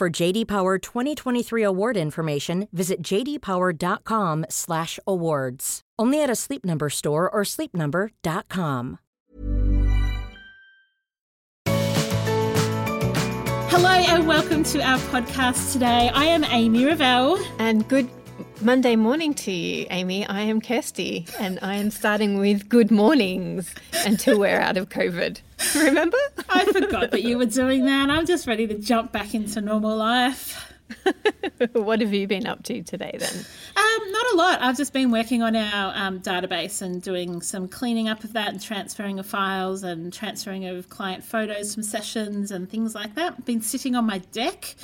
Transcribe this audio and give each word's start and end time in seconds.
For 0.00 0.08
JD 0.08 0.48
Power 0.48 0.78
2023 0.78 1.62
award 1.62 1.98
information, 1.98 2.68
visit 2.72 3.02
jdpower.com/awards. 3.02 5.80
Only 5.98 6.22
at 6.22 6.30
a 6.30 6.34
Sleep 6.34 6.64
Number 6.64 6.88
store 6.88 7.28
or 7.28 7.42
sleepnumber.com. 7.42 8.98
Hello 13.68 13.90
and 13.90 14.26
welcome 14.26 14.64
to 14.64 14.80
our 14.80 14.96
podcast 15.12 15.74
today. 15.74 16.10
I 16.14 16.24
am 16.24 16.44
Amy 16.44 16.86
Revell. 16.86 17.38
And 17.58 17.86
good 17.86 18.08
Monday 18.62 18.94
morning 18.94 19.32
to 19.32 19.50
you, 19.50 19.86
Amy. 19.88 20.26
I 20.26 20.42
am 20.42 20.60
Kirsty, 20.60 21.26
and 21.38 21.58
I 21.62 21.76
am 21.76 21.90
starting 21.90 22.38
with 22.38 22.68
good 22.68 22.90
mornings 22.90 23.74
until 24.04 24.38
we're 24.38 24.60
out 24.60 24.76
of 24.76 24.90
COVID. 24.90 25.40
Remember? 25.76 26.18
I 26.50 26.66
forgot 26.66 27.10
that 27.12 27.22
you 27.22 27.38
were 27.38 27.46
doing 27.46 27.86
that. 27.86 28.10
I'm 28.10 28.26
just 28.26 28.46
ready 28.46 28.66
to 28.66 28.74
jump 28.74 29.12
back 29.12 29.34
into 29.34 29.62
normal 29.62 29.96
life. 29.96 30.70
what 31.72 32.02
have 32.02 32.12
you 32.12 32.26
been 32.26 32.46
up 32.46 32.62
to 32.64 32.82
today 32.82 33.16
then? 33.18 33.46
Um, 33.76 34.12
not 34.12 34.32
a 34.34 34.36
lot. 34.36 34.60
I've 34.60 34.76
just 34.76 34.92
been 34.92 35.10
working 35.10 35.42
on 35.42 35.56
our 35.56 35.92
um, 35.96 36.20
database 36.20 36.82
and 36.82 37.00
doing 37.00 37.40
some 37.40 37.66
cleaning 37.66 38.08
up 38.08 38.24
of 38.24 38.34
that 38.34 38.48
and 38.48 38.60
transferring 38.60 39.18
of 39.18 39.24
files 39.24 39.84
and 39.84 40.12
transferring 40.12 40.66
of 40.66 40.90
client 40.90 41.24
photos 41.24 41.72
from 41.72 41.82
sessions 41.82 42.50
and 42.50 42.68
things 42.68 42.94
like 42.94 43.14
that. 43.14 43.46
Been 43.46 43.62
sitting 43.62 43.94
on 43.94 44.04
my 44.04 44.18
deck. 44.32 44.74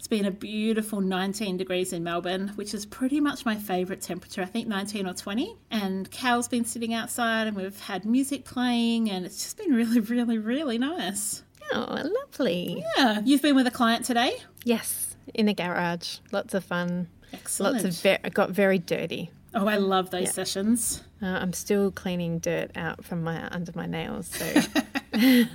It's 0.00 0.08
been 0.08 0.24
a 0.24 0.30
beautiful 0.30 1.02
19 1.02 1.58
degrees 1.58 1.92
in 1.92 2.02
Melbourne, 2.02 2.52
which 2.54 2.72
is 2.72 2.86
pretty 2.86 3.20
much 3.20 3.44
my 3.44 3.54
favourite 3.54 4.00
temperature. 4.00 4.40
I 4.40 4.46
think 4.46 4.66
19 4.66 5.06
or 5.06 5.12
20. 5.12 5.54
And 5.70 6.10
Cal's 6.10 6.48
been 6.48 6.64
sitting 6.64 6.94
outside 6.94 7.46
and 7.46 7.54
we've 7.54 7.78
had 7.80 8.06
music 8.06 8.46
playing 8.46 9.10
and 9.10 9.26
it's 9.26 9.42
just 9.42 9.58
been 9.58 9.74
really, 9.74 10.00
really, 10.10 10.38
really 10.38 10.78
nice. 10.78 11.42
Oh, 11.74 12.02
lovely. 12.02 12.82
Yeah. 12.96 13.20
You've 13.22 13.42
been 13.42 13.54
with 13.54 13.66
a 13.66 13.70
client 13.70 14.06
today? 14.06 14.38
Yes, 14.64 15.16
in 15.34 15.48
a 15.48 15.52
garage. 15.52 16.16
Lots 16.32 16.54
of 16.54 16.64
fun. 16.64 17.08
Excellent. 17.34 17.84
Lots 17.84 17.98
of 17.98 18.02
ve- 18.22 18.30
got 18.30 18.52
very 18.52 18.78
dirty. 18.78 19.30
Oh, 19.52 19.68
I 19.68 19.76
love 19.76 20.08
those 20.08 20.32
sessions. 20.32 21.02
Uh, 21.20 21.26
I'm 21.26 21.52
still 21.52 21.90
cleaning 21.90 22.38
dirt 22.38 22.70
out 22.74 23.04
from 23.04 23.22
my 23.22 23.46
under 23.50 23.72
my 23.74 23.84
nails. 23.84 24.28
So 24.28 24.46
Do 25.12 25.46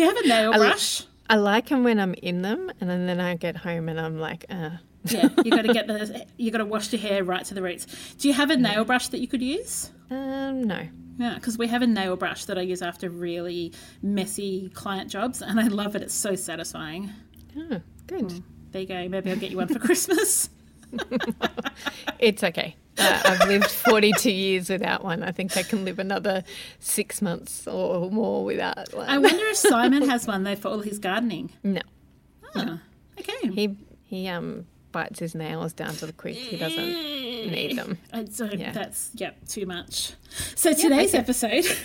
you 0.00 0.06
have 0.06 0.16
a 0.18 0.28
nail 0.28 0.52
brush? 0.56 1.02
I 1.28 1.36
like 1.36 1.68
them 1.68 1.84
when 1.84 1.98
I'm 1.98 2.14
in 2.14 2.42
them, 2.42 2.70
and 2.80 2.88
then, 2.88 3.06
then 3.06 3.20
I 3.20 3.34
get 3.34 3.56
home 3.56 3.88
and 3.88 4.00
I'm 4.00 4.18
like, 4.18 4.44
uh. 4.48 4.70
yeah, 5.04 5.28
you 5.44 5.50
got 5.50 5.62
to 5.62 5.72
get 5.72 5.86
the 5.86 6.26
you 6.36 6.50
got 6.50 6.58
to 6.58 6.64
wash 6.64 6.92
your 6.92 7.00
hair 7.00 7.24
right 7.24 7.44
to 7.44 7.54
the 7.54 7.62
roots. 7.62 7.86
Do 8.18 8.28
you 8.28 8.34
have 8.34 8.50
a 8.50 8.56
nail 8.56 8.84
brush 8.84 9.08
that 9.08 9.18
you 9.18 9.28
could 9.28 9.42
use? 9.42 9.90
Um, 10.10 10.64
no. 10.64 10.86
Yeah, 11.18 11.34
because 11.34 11.56
we 11.56 11.68
have 11.68 11.82
a 11.82 11.86
nail 11.86 12.16
brush 12.16 12.44
that 12.44 12.58
I 12.58 12.62
use 12.62 12.82
after 12.82 13.08
really 13.08 13.72
messy 14.02 14.68
client 14.74 15.10
jobs, 15.10 15.42
and 15.42 15.58
I 15.58 15.68
love 15.68 15.96
it. 15.96 16.02
It's 16.02 16.14
so 16.14 16.34
satisfying. 16.34 17.10
Oh, 17.56 17.80
good. 18.06 18.42
There 18.72 18.82
you 18.82 18.88
go. 18.88 19.08
Maybe 19.08 19.30
I'll 19.30 19.36
get 19.36 19.50
you 19.50 19.56
one 19.56 19.68
for 19.68 19.78
Christmas. 19.86 20.50
It's 22.18 22.42
okay. 22.44 22.76
Uh, 22.98 23.20
I've 23.24 23.46
lived 23.48 23.70
42 23.70 24.30
years 24.30 24.70
without 24.70 25.04
one. 25.04 25.22
I 25.22 25.30
think 25.30 25.56
I 25.56 25.62
can 25.62 25.84
live 25.84 25.98
another 25.98 26.42
six 26.78 27.20
months 27.20 27.66
or 27.68 28.10
more 28.10 28.44
without 28.44 28.92
one. 28.94 29.06
I 29.08 29.18
wonder 29.18 29.44
if 29.46 29.56
Simon 29.56 30.08
has 30.08 30.26
one 30.26 30.44
though 30.44 30.56
for 30.56 30.68
all 30.68 30.80
his 30.80 30.98
gardening. 30.98 31.50
no, 31.62 31.80
Oh, 32.54 32.78
okay. 33.20 33.48
he 33.52 33.76
he 34.04 34.28
um 34.28 34.66
bites 34.92 35.18
his 35.18 35.34
nails 35.34 35.74
down 35.74 35.94
to 35.96 36.06
the 36.06 36.12
quick. 36.14 36.36
He 36.36 36.56
doesn't 36.56 36.86
need 36.86 37.76
them. 37.76 37.98
And 38.12 38.32
so 38.32 38.46
Yeah. 38.46 38.72
that's 38.72 39.10
yep, 39.14 39.46
too 39.46 39.66
much. 39.66 40.12
So 40.54 40.72
today's 40.72 41.12
episode 41.14 41.66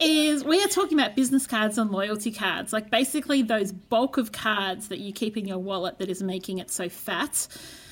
is 0.00 0.44
we 0.44 0.62
are 0.62 0.68
talking 0.68 0.98
about 0.98 1.14
business 1.16 1.46
cards 1.46 1.78
and 1.78 1.90
loyalty 1.90 2.32
cards, 2.32 2.72
like 2.72 2.90
basically 2.90 3.42
those 3.42 3.72
bulk 3.72 4.16
of 4.16 4.32
cards 4.32 4.88
that 4.88 4.98
you 5.00 5.12
keep 5.12 5.36
in 5.36 5.46
your 5.46 5.58
wallet 5.58 5.98
that 5.98 6.08
is 6.08 6.22
making 6.22 6.58
it 6.58 6.70
so 6.70 6.88
fat. 6.88 7.46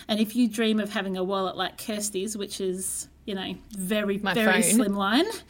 And 0.08 0.18
if 0.20 0.34
you 0.34 0.48
dream 0.48 0.80
of 0.80 0.92
having 0.92 1.16
a 1.16 1.24
wallet 1.24 1.56
like 1.56 1.78
Kirsty's, 1.78 2.36
which 2.36 2.60
is 2.60 3.08
you 3.26 3.34
know 3.34 3.54
very 3.72 4.18
My 4.18 4.34
very 4.34 4.62
phone. 4.62 4.80
slimline. 4.80 5.42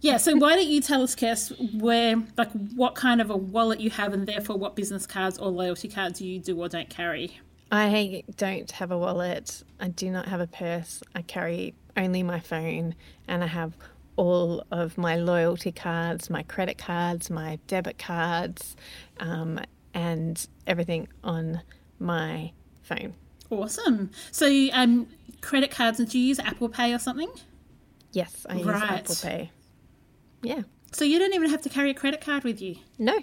Yeah, 0.00 0.18
so 0.18 0.36
why 0.36 0.54
don't 0.54 0.66
you 0.66 0.82
tell 0.82 1.02
us, 1.02 1.14
Kirst, 1.14 1.80
where 1.80 2.22
like 2.36 2.50
what 2.74 2.94
kind 2.94 3.22
of 3.22 3.30
a 3.30 3.36
wallet 3.36 3.80
you 3.80 3.88
have, 3.90 4.12
and 4.12 4.26
therefore 4.26 4.58
what 4.58 4.76
business 4.76 5.06
cards 5.06 5.38
or 5.38 5.48
loyalty 5.48 5.88
cards 5.88 6.20
you 6.20 6.38
do 6.38 6.60
or 6.60 6.68
don't 6.68 6.90
carry? 6.90 7.40
I 7.72 8.22
don't 8.36 8.70
have 8.72 8.90
a 8.90 8.98
wallet. 8.98 9.62
I 9.80 9.88
do 9.88 10.10
not 10.10 10.26
have 10.26 10.40
a 10.40 10.46
purse. 10.46 11.02
I 11.14 11.22
carry 11.22 11.74
only 11.96 12.22
my 12.22 12.38
phone, 12.38 12.94
and 13.26 13.42
I 13.42 13.46
have 13.46 13.72
all 14.16 14.64
of 14.70 14.96
my 14.98 15.16
loyalty 15.16 15.72
cards, 15.72 16.30
my 16.30 16.42
credit 16.42 16.78
cards, 16.78 17.30
my 17.30 17.58
debit 17.66 17.98
cards, 17.98 18.76
um, 19.20 19.60
and 19.92 20.46
everything 20.66 21.08
on 21.22 21.60
my 21.98 22.52
phone. 22.82 23.14
Awesome. 23.50 24.10
So, 24.30 24.46
um, 24.72 25.06
credit 25.40 25.70
cards, 25.70 26.00
and 26.00 26.08
do 26.08 26.18
you 26.18 26.26
use 26.26 26.38
Apple 26.38 26.68
Pay 26.68 26.92
or 26.94 26.98
something? 26.98 27.30
Yes, 28.12 28.46
I 28.48 28.56
use 28.56 28.66
Right. 28.66 28.82
Apple 28.90 29.16
Pay. 29.20 29.50
Yeah. 30.42 30.62
So 30.92 31.04
you 31.04 31.18
don't 31.18 31.34
even 31.34 31.50
have 31.50 31.62
to 31.62 31.68
carry 31.68 31.90
a 31.90 31.94
credit 31.94 32.20
card 32.20 32.44
with 32.44 32.60
you. 32.62 32.76
No. 32.98 33.18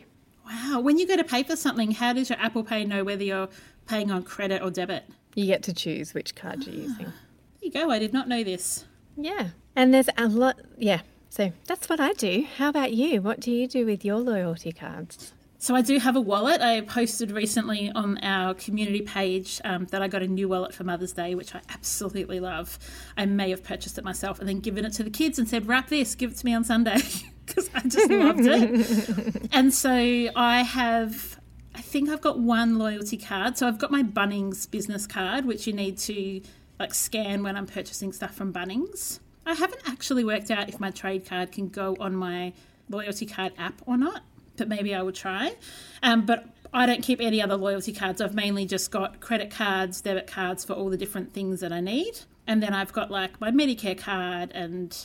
Wow. 0.45 0.81
When 0.81 0.97
you 0.97 1.07
go 1.07 1.15
to 1.15 1.23
pay 1.23 1.43
for 1.43 1.55
something, 1.55 1.91
how 1.91 2.13
does 2.13 2.29
your 2.29 2.39
Apple 2.39 2.63
Pay 2.63 2.83
know 2.83 3.03
whether 3.03 3.23
you're 3.23 3.47
paying 3.87 4.11
on 4.11 4.23
credit 4.23 4.61
or 4.61 4.69
debit? 4.71 5.05
You 5.35 5.45
get 5.45 5.63
to 5.63 5.73
choose 5.73 6.13
which 6.13 6.35
card 6.35 6.65
you're 6.65 6.75
using. 6.75 7.05
There 7.05 7.13
you 7.61 7.71
go. 7.71 7.89
I 7.89 7.99
did 7.99 8.11
not 8.11 8.27
know 8.27 8.43
this. 8.43 8.85
Yeah. 9.15 9.49
And 9.75 9.93
there's 9.93 10.09
a 10.17 10.27
lot. 10.27 10.59
Yeah. 10.77 11.01
So 11.29 11.53
that's 11.65 11.87
what 11.87 11.99
I 11.99 12.13
do. 12.13 12.45
How 12.57 12.69
about 12.69 12.93
you? 12.93 13.21
What 13.21 13.39
do 13.39 13.51
you 13.51 13.67
do 13.67 13.85
with 13.85 14.03
your 14.03 14.17
loyalty 14.17 14.71
cards? 14.71 15.33
So 15.61 15.75
I 15.75 15.83
do 15.83 15.99
have 15.99 16.15
a 16.15 16.21
wallet. 16.21 16.59
I 16.59 16.81
posted 16.81 17.29
recently 17.29 17.91
on 17.93 18.17
our 18.17 18.55
community 18.55 19.01
page 19.01 19.61
um, 19.63 19.85
that 19.91 20.01
I 20.01 20.07
got 20.07 20.23
a 20.23 20.27
new 20.27 20.49
wallet 20.49 20.73
for 20.73 20.83
Mother's 20.83 21.13
Day, 21.13 21.35
which 21.35 21.53
I 21.53 21.61
absolutely 21.69 22.39
love. 22.39 22.79
I 23.15 23.27
may 23.27 23.51
have 23.51 23.63
purchased 23.63 23.99
it 23.99 24.03
myself 24.03 24.39
and 24.39 24.49
then 24.49 24.59
given 24.59 24.85
it 24.85 24.93
to 24.93 25.03
the 25.03 25.11
kids 25.11 25.37
and 25.37 25.47
said, 25.47 25.67
"Wrap 25.67 25.89
this, 25.89 26.15
give 26.15 26.31
it 26.31 26.37
to 26.37 26.45
me 26.47 26.55
on 26.55 26.63
Sunday," 26.63 26.97
because 27.45 27.69
I 27.75 27.81
just 27.81 28.09
loved 28.09 28.39
it. 28.41 29.49
and 29.51 29.71
so 29.71 29.91
I 29.91 30.63
have. 30.63 31.39
I 31.75 31.81
think 31.81 32.09
I've 32.09 32.21
got 32.21 32.39
one 32.39 32.79
loyalty 32.79 33.17
card. 33.17 33.55
So 33.55 33.67
I've 33.67 33.77
got 33.77 33.91
my 33.91 34.01
Bunnings 34.01 34.69
business 34.69 35.05
card, 35.05 35.45
which 35.45 35.67
you 35.67 35.73
need 35.73 35.99
to 35.99 36.41
like 36.79 36.95
scan 36.95 37.43
when 37.43 37.55
I'm 37.55 37.67
purchasing 37.67 38.11
stuff 38.13 38.33
from 38.33 38.51
Bunnings. 38.51 39.19
I 39.45 39.53
haven't 39.53 39.81
actually 39.87 40.23
worked 40.23 40.51
out 40.51 40.69
if 40.69 40.79
my 40.79 40.91
trade 40.91 41.25
card 41.25 41.51
can 41.51 41.69
go 41.69 41.95
on 41.99 42.15
my 42.15 42.53
loyalty 42.89 43.25
card 43.25 43.53
app 43.57 43.81
or 43.85 43.97
not. 43.97 44.23
but 44.57 44.67
maybe 44.67 44.93
I 44.93 45.01
will 45.01 45.11
try. 45.11 45.55
Um, 46.03 46.25
but 46.25 46.45
I 46.73 46.85
don't 46.85 47.01
keep 47.01 47.19
any 47.19 47.41
other 47.41 47.57
loyalty 47.57 47.91
cards. 47.93 48.21
I've 48.21 48.35
mainly 48.35 48.65
just 48.65 48.91
got 48.91 49.19
credit 49.19 49.49
cards, 49.49 50.01
debit 50.01 50.27
cards 50.27 50.63
for 50.63 50.73
all 50.73 50.89
the 50.89 50.97
different 50.97 51.33
things 51.33 51.59
that 51.61 51.71
I 51.71 51.79
need. 51.81 52.19
And 52.47 52.61
then 52.61 52.73
I've 52.73 52.93
got 52.93 53.09
like 53.09 53.39
my 53.41 53.51
Medicare 53.51 53.97
card 53.97 54.51
and 54.51 54.95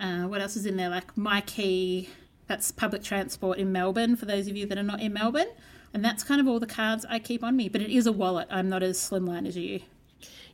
uh, 0.00 0.22
what 0.22 0.40
else 0.40 0.56
is 0.56 0.66
in 0.66 0.76
there? 0.76 0.88
Like 0.88 1.16
my 1.16 1.40
key, 1.42 2.08
that's 2.46 2.70
public 2.72 3.02
transport 3.02 3.58
in 3.58 3.72
Melbourne 3.72 4.16
for 4.16 4.26
those 4.26 4.48
of 4.48 4.56
you 4.56 4.66
that 4.66 4.78
are 4.78 4.82
not 4.82 5.00
in 5.00 5.12
Melbourne. 5.12 5.50
And 5.94 6.04
that's 6.04 6.22
kind 6.22 6.40
of 6.40 6.46
all 6.46 6.60
the 6.60 6.66
cards 6.66 7.06
I 7.08 7.18
keep 7.18 7.42
on 7.42 7.56
me. 7.56 7.68
But 7.68 7.80
it 7.82 7.90
is 7.90 8.06
a 8.06 8.12
wallet. 8.12 8.48
I'm 8.50 8.68
not 8.68 8.82
as 8.82 8.98
slimline 8.98 9.46
as 9.46 9.56
you. 9.56 9.80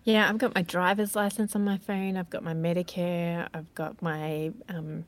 Yeah, 0.04 0.28
I've 0.28 0.38
got 0.38 0.54
my 0.54 0.62
driver's 0.62 1.16
license 1.16 1.56
on 1.56 1.64
my 1.64 1.78
phone. 1.78 2.16
I've 2.16 2.28
got 2.30 2.42
my 2.42 2.52
Medicare. 2.54 3.48
I've 3.54 3.74
got 3.74 4.02
my 4.02 4.52
um, 4.68 5.04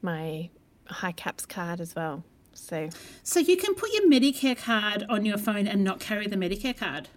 my 0.00 0.48
HICAPS 0.88 1.48
card 1.48 1.80
as 1.80 1.94
well. 1.94 2.24
So 2.54 2.88
So 3.22 3.40
you 3.40 3.56
can 3.56 3.74
put 3.74 3.92
your 3.92 4.08
Medicare 4.10 4.56
card 4.56 5.04
on 5.08 5.24
your 5.24 5.38
phone 5.38 5.66
and 5.66 5.84
not 5.84 6.00
carry 6.00 6.26
the 6.26 6.36
Medicare 6.36 6.76
card. 6.76 7.08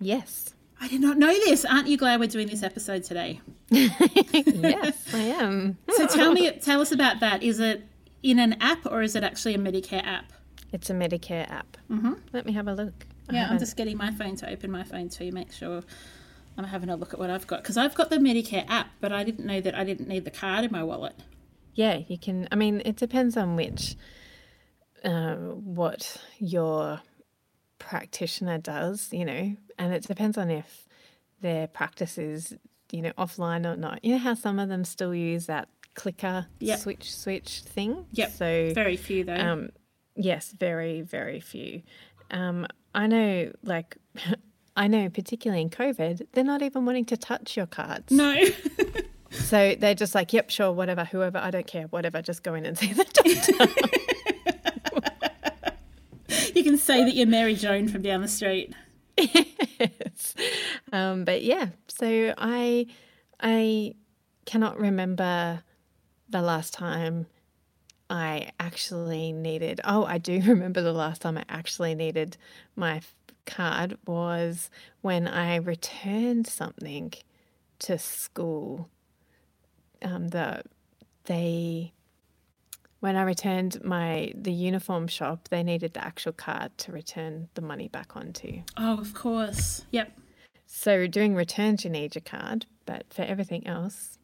yes, 0.00 0.54
I 0.80 0.88
did 0.88 1.00
not 1.00 1.16
know 1.16 1.32
this. 1.32 1.64
Aren't 1.64 1.86
you 1.86 1.96
glad 1.96 2.18
we're 2.18 2.26
doing 2.28 2.48
this 2.48 2.64
episode 2.64 3.04
today? 3.04 3.40
yes, 3.70 5.14
I 5.14 5.18
am. 5.18 5.78
So 5.90 6.08
tell 6.08 6.32
me, 6.32 6.50
tell 6.58 6.80
us 6.80 6.90
about 6.90 7.20
that. 7.20 7.42
Is 7.44 7.60
it 7.60 7.86
in 8.22 8.40
an 8.40 8.54
app 8.60 8.84
or 8.86 9.00
is 9.02 9.14
it 9.14 9.22
actually 9.22 9.54
a 9.54 9.58
Medicare 9.58 10.04
app? 10.04 10.32
It's 10.72 10.90
a 10.90 10.92
Medicare 10.94 11.48
app. 11.48 11.76
Mm-hmm. 11.88 12.14
Let 12.32 12.46
me 12.46 12.52
have 12.54 12.66
a 12.66 12.74
look. 12.74 13.06
Yeah, 13.32 13.48
I'm 13.50 13.58
just 13.58 13.76
getting 13.76 13.96
my 13.96 14.10
phone 14.12 14.36
to 14.36 14.50
open 14.50 14.70
my 14.70 14.84
phone 14.84 15.08
to 15.10 15.32
make 15.32 15.52
sure 15.52 15.82
I'm 16.58 16.64
having 16.64 16.90
a 16.90 16.96
look 16.96 17.12
at 17.14 17.18
what 17.18 17.30
I've 17.30 17.46
got 17.46 17.62
because 17.62 17.76
I've 17.76 17.94
got 17.94 18.10
the 18.10 18.16
Medicare 18.18 18.64
app, 18.68 18.88
but 19.00 19.12
I 19.12 19.24
didn't 19.24 19.46
know 19.46 19.60
that 19.60 19.74
I 19.74 19.84
didn't 19.84 20.08
need 20.08 20.24
the 20.24 20.30
card 20.30 20.64
in 20.64 20.70
my 20.72 20.82
wallet. 20.84 21.14
Yeah, 21.74 22.00
you 22.06 22.18
can. 22.18 22.46
I 22.52 22.56
mean, 22.56 22.82
it 22.84 22.96
depends 22.96 23.36
on 23.36 23.56
which, 23.56 23.96
uh, 25.04 25.34
what 25.36 26.18
your 26.38 27.00
practitioner 27.78 28.58
does, 28.58 29.08
you 29.12 29.24
know, 29.24 29.56
and 29.78 29.92
it 29.94 30.06
depends 30.06 30.36
on 30.38 30.50
if 30.50 30.86
their 31.40 31.66
practice 31.66 32.18
is, 32.18 32.54
you 32.90 33.02
know, 33.02 33.12
offline 33.18 33.66
or 33.66 33.76
not. 33.76 34.04
You 34.04 34.12
know 34.12 34.18
how 34.18 34.34
some 34.34 34.58
of 34.58 34.68
them 34.68 34.84
still 34.84 35.14
use 35.14 35.46
that 35.46 35.68
clicker 35.94 36.46
Yep. 36.60 36.78
switch 36.78 37.14
switch 37.14 37.60
thing. 37.62 38.06
Yep. 38.12 38.30
So 38.32 38.72
Very 38.74 38.96
few 38.96 39.24
though. 39.24 39.34
um, 39.34 39.70
yes, 40.14 40.52
very 40.52 41.00
very 41.00 41.40
few. 41.40 41.82
Um, 42.32 42.66
I 42.94 43.06
know, 43.06 43.52
like. 43.62 43.96
I 44.74 44.86
know, 44.86 45.10
particularly 45.10 45.60
in 45.60 45.68
COVID, 45.68 46.28
they're 46.32 46.42
not 46.42 46.62
even 46.62 46.86
wanting 46.86 47.04
to 47.04 47.16
touch 47.18 47.58
your 47.58 47.66
cards. 47.66 48.10
no. 48.10 48.34
So 49.32 49.74
they're 49.78 49.94
just 49.94 50.14
like, 50.14 50.32
yep, 50.32 50.50
sure, 50.50 50.72
whatever, 50.72 51.04
whoever, 51.04 51.38
I 51.38 51.50
don't 51.50 51.66
care, 51.66 51.84
whatever, 51.84 52.20
just 52.20 52.42
go 52.42 52.54
in 52.54 52.66
and 52.66 52.76
see 52.76 52.92
the 52.92 53.04
doctor. 53.04 53.66
you 56.54 56.62
can 56.62 56.76
say 56.76 57.02
that 57.04 57.14
you're 57.14 57.26
Mary 57.26 57.54
Joan 57.54 57.88
from 57.88 58.02
down 58.02 58.20
the 58.20 58.28
street. 58.28 58.74
Yes. 59.16 60.34
Um, 60.92 61.24
but 61.24 61.42
yeah, 61.42 61.68
so 61.88 62.34
I 62.36 62.86
I 63.40 63.94
cannot 64.44 64.78
remember 64.78 65.62
the 66.28 66.42
last 66.42 66.74
time 66.74 67.26
I 68.12 68.50
actually 68.60 69.32
needed. 69.32 69.80
Oh, 69.84 70.04
I 70.04 70.18
do 70.18 70.40
remember 70.46 70.82
the 70.82 70.92
last 70.92 71.22
time 71.22 71.38
I 71.38 71.44
actually 71.48 71.94
needed 71.94 72.36
my 72.76 73.00
card 73.46 73.96
was 74.06 74.70
when 75.00 75.26
I 75.26 75.56
returned 75.56 76.46
something 76.46 77.14
to 77.80 77.98
school. 77.98 78.90
Um, 80.02 80.28
the 80.28 80.62
they 81.24 81.92
when 83.00 83.16
I 83.16 83.22
returned 83.22 83.82
my 83.82 84.32
the 84.34 84.52
uniform 84.52 85.08
shop, 85.08 85.48
they 85.48 85.62
needed 85.62 85.94
the 85.94 86.04
actual 86.04 86.32
card 86.32 86.76
to 86.78 86.92
return 86.92 87.48
the 87.54 87.62
money 87.62 87.88
back 87.88 88.14
onto. 88.14 88.60
Oh, 88.76 88.98
of 88.98 89.14
course. 89.14 89.86
Yep. 89.90 90.12
So 90.66 91.06
doing 91.06 91.34
returns, 91.34 91.82
you 91.82 91.90
need 91.90 92.14
your 92.14 92.22
card, 92.22 92.66
but 92.84 93.06
for 93.10 93.22
everything 93.22 93.66
else, 93.66 94.18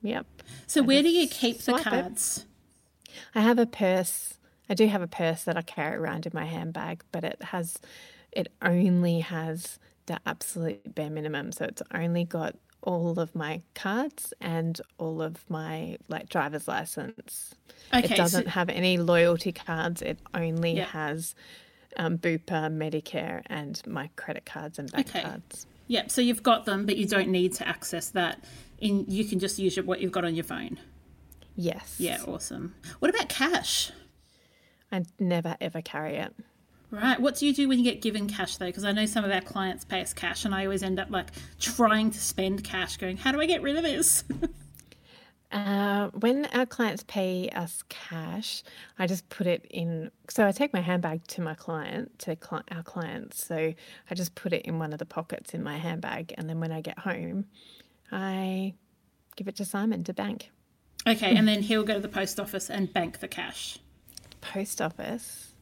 yep. 0.00 0.26
So 0.66 0.82
where 0.82 1.02
do 1.02 1.08
you 1.08 1.28
keep 1.28 1.60
the 1.60 1.74
cards? 1.74 2.38
it. 2.38 2.51
I 3.34 3.40
have 3.40 3.58
a 3.58 3.66
purse. 3.66 4.34
I 4.68 4.74
do 4.74 4.86
have 4.86 5.02
a 5.02 5.06
purse 5.06 5.44
that 5.44 5.56
I 5.56 5.62
carry 5.62 5.96
around 5.96 6.26
in 6.26 6.32
my 6.34 6.44
handbag, 6.44 7.02
but 7.12 7.24
it 7.24 7.42
has, 7.42 7.78
it 8.30 8.48
only 8.62 9.20
has 9.20 9.78
the 10.06 10.18
absolute 10.26 10.94
bare 10.94 11.10
minimum. 11.10 11.52
So 11.52 11.64
it's 11.66 11.82
only 11.94 12.24
got 12.24 12.56
all 12.82 13.20
of 13.20 13.34
my 13.34 13.62
cards 13.74 14.32
and 14.40 14.80
all 14.98 15.22
of 15.22 15.44
my 15.48 15.96
like 16.08 16.28
driver's 16.28 16.66
license. 16.66 17.54
Okay, 17.94 18.14
it 18.14 18.16
doesn't 18.16 18.48
have 18.48 18.68
any 18.68 18.98
loyalty 18.98 19.52
cards. 19.52 20.02
It 20.02 20.18
only 20.34 20.76
Yeah. 20.76 20.86
has 20.86 21.34
um, 21.96 22.18
Bupa, 22.18 22.70
Medicare, 22.72 23.42
and 23.46 23.80
my 23.86 24.08
credit 24.16 24.46
cards 24.46 24.78
and 24.78 24.90
bank 24.90 25.08
Okay. 25.10 25.22
cards. 25.22 25.66
Yep. 25.88 26.10
So 26.10 26.20
you've 26.22 26.42
got 26.42 26.64
them, 26.64 26.86
but 26.86 26.96
you 26.96 27.06
don't 27.06 27.28
need 27.28 27.52
to 27.54 27.68
access 27.68 28.08
that. 28.10 28.42
In 28.78 29.04
you 29.08 29.24
can 29.24 29.38
just 29.38 29.58
use 29.58 29.76
your, 29.76 29.84
what 29.84 30.00
you've 30.00 30.10
got 30.12 30.24
on 30.24 30.34
your 30.34 30.44
phone. 30.44 30.78
Yes. 31.56 31.96
Yeah, 31.98 32.18
awesome. 32.26 32.74
What 32.98 33.14
about 33.14 33.28
cash? 33.28 33.90
I 34.90 35.04
never 35.18 35.56
ever 35.60 35.80
carry 35.80 36.16
it. 36.16 36.34
Right. 36.90 37.18
What 37.18 37.36
do 37.36 37.46
you 37.46 37.54
do 37.54 37.68
when 37.68 37.78
you 37.78 37.84
get 37.84 38.02
given 38.02 38.28
cash 38.28 38.58
though? 38.58 38.66
Because 38.66 38.84
I 38.84 38.92
know 38.92 39.06
some 39.06 39.24
of 39.24 39.30
our 39.30 39.40
clients 39.40 39.84
pay 39.84 40.02
us 40.02 40.12
cash, 40.12 40.44
and 40.44 40.54
I 40.54 40.64
always 40.64 40.82
end 40.82 41.00
up 41.00 41.10
like 41.10 41.28
trying 41.58 42.10
to 42.10 42.20
spend 42.20 42.64
cash, 42.64 42.98
going, 42.98 43.16
"How 43.16 43.32
do 43.32 43.40
I 43.40 43.46
get 43.46 43.62
rid 43.62 43.76
of 43.76 43.82
this?" 43.82 44.24
Uh, 45.52 46.08
when 46.20 46.46
our 46.46 46.64
clients 46.64 47.04
pay 47.06 47.50
us 47.50 47.84
cash, 47.90 48.62
I 48.98 49.06
just 49.06 49.28
put 49.28 49.46
it 49.46 49.66
in. 49.68 50.10
So 50.30 50.46
I 50.46 50.50
take 50.50 50.72
my 50.72 50.80
handbag 50.80 51.26
to 51.26 51.42
my 51.42 51.54
client, 51.54 52.18
to 52.20 52.36
cli- 52.36 52.62
our 52.70 52.82
clients. 52.82 53.44
So 53.44 53.74
I 54.10 54.14
just 54.14 54.34
put 54.34 54.54
it 54.54 54.62
in 54.62 54.78
one 54.78 54.94
of 54.94 54.98
the 54.98 55.04
pockets 55.04 55.52
in 55.52 55.62
my 55.62 55.76
handbag, 55.76 56.32
and 56.38 56.48
then 56.48 56.58
when 56.58 56.72
I 56.72 56.80
get 56.80 57.00
home, 57.00 57.44
I 58.10 58.72
give 59.36 59.46
it 59.46 59.56
to 59.56 59.66
Simon 59.66 60.04
to 60.04 60.14
bank. 60.14 60.50
Okay, 61.06 61.36
and 61.36 61.46
then 61.46 61.62
he'll 61.62 61.84
go 61.84 61.94
to 61.94 62.00
the 62.00 62.08
post 62.08 62.38
office 62.40 62.70
and 62.70 62.92
bank 62.92 63.20
the 63.20 63.28
cash. 63.28 63.78
Post 64.40 64.80
office. 64.80 65.52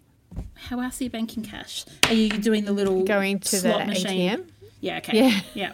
How 0.54 0.80
else 0.80 1.00
are 1.00 1.04
you 1.04 1.10
banking 1.10 1.42
cash? 1.42 1.84
Are 2.04 2.14
you 2.14 2.28
doing 2.28 2.64
the 2.64 2.72
little 2.72 3.04
Going 3.04 3.40
to 3.40 3.60
the 3.60 3.84
machine? 3.86 4.38
ATM? 4.38 4.50
Yeah. 4.80 4.98
Okay. 4.98 5.18
Yeah. 5.18 5.40
Yeah. 5.54 5.72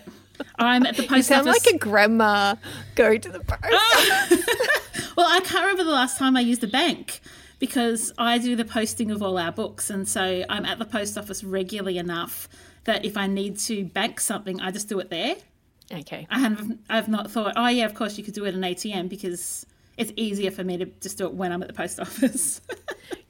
I'm 0.59 0.85
at 0.87 0.97
the 0.97 1.03
post 1.03 1.17
You 1.17 1.23
sound 1.23 1.49
office. 1.49 1.67
like 1.67 1.75
a 1.75 1.79
grandma. 1.79 2.57
Go 2.95 3.17
to 3.17 3.29
the 3.29 3.41
post 3.41 3.63
ah! 3.65 4.23
office. 4.25 4.47
Well, 5.17 5.27
I 5.27 5.41
can't 5.41 5.63
remember 5.63 5.85
the 5.85 5.97
last 5.97 6.19
time 6.19 6.37
I 6.37 6.41
used 6.41 6.63
a 6.63 6.67
bank 6.69 7.21
because 7.59 8.13
I 8.19 8.37
do 8.37 8.55
the 8.55 8.67
posting 8.67 9.11
of 9.11 9.23
all 9.23 9.39
our 9.39 9.51
books, 9.51 9.89
and 9.89 10.07
so 10.07 10.45
I'm 10.51 10.67
at 10.67 10.79
the 10.79 10.85
post 10.85 11.17
office 11.17 11.43
regularly 11.43 11.97
enough 11.97 12.51
that 12.85 13.07
if 13.07 13.17
I 13.17 13.27
need 13.27 13.59
to 13.61 13.87
bank 13.87 14.21
something, 14.21 14.61
I 14.61 14.71
just 14.71 14.91
do 14.91 14.99
it 14.99 15.09
there. 15.09 15.37
Okay. 15.93 16.27
I 16.31 16.39
have 16.41 16.79
I've 16.91 17.09
not 17.09 17.31
thought, 17.31 17.53
oh 17.57 17.69
yeah, 17.69 17.85
of 17.87 17.95
course 17.95 18.19
you 18.19 18.25
could 18.25 18.35
do 18.35 18.45
it 18.45 18.49
at 18.49 18.55
an 18.55 18.63
ATM 18.63 19.09
because 19.09 19.65
it's 19.97 20.13
easier 20.17 20.51
for 20.51 20.65
me 20.65 20.77
to 20.79 20.87
just 21.01 21.19
do 21.19 21.27
it 21.27 21.35
when 21.35 21.53
I'm 21.53 21.63
at 21.63 21.69
the 21.69 21.75
post 21.75 22.01
office. 22.01 22.61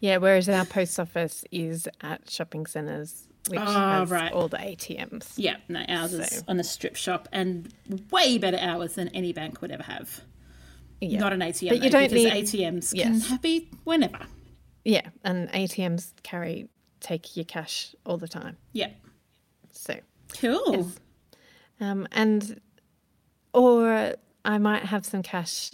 Yeah, 0.00 0.18
whereas 0.18 0.46
our 0.48 0.64
post 0.66 1.00
office 1.00 1.42
is 1.50 1.88
at 2.02 2.28
shopping 2.30 2.66
centres, 2.66 3.28
which 3.48 3.58
Oh, 3.60 3.64
has 3.64 4.10
right. 4.10 4.30
all 4.30 4.46
the 4.48 4.58
ATMs. 4.58 5.32
yeah, 5.36 5.56
no, 5.68 5.80
ours 5.88 6.12
is 6.12 6.44
on 6.48 6.60
a 6.60 6.64
strip 6.64 6.96
shop 6.96 7.28
and 7.32 7.72
way 8.10 8.36
better 8.36 8.58
hours 8.60 8.94
than 8.94 9.08
any 9.08 9.32
bank 9.32 9.60
would 9.62 9.70
ever 9.70 9.82
have. 9.82 10.20
Yeah. 11.00 11.18
Not 11.20 11.32
an 11.32 11.40
ATM, 11.40 11.68
But 11.70 11.76
you 11.78 11.90
though, 11.90 12.00
don't 12.00 12.10
because 12.12 12.12
need- 12.52 12.64
ATMs 12.74 12.90
can 13.02 13.14
Yes. 13.14 13.38
be 13.38 13.70
whenever. 13.84 14.18
Yeah, 14.84 15.08
and 15.24 15.48
ATMs 15.52 16.12
carry 16.22 16.68
take 17.00 17.34
your 17.36 17.44
cash 17.44 17.94
all 18.04 18.18
the 18.18 18.28
time. 18.28 18.58
Yeah, 18.72 18.90
So, 19.72 19.98
cool. 20.38 20.90
Um, 21.80 22.06
and 22.12 22.60
or 23.52 24.14
I 24.44 24.58
might 24.58 24.84
have 24.84 25.04
some 25.04 25.22
cash 25.22 25.70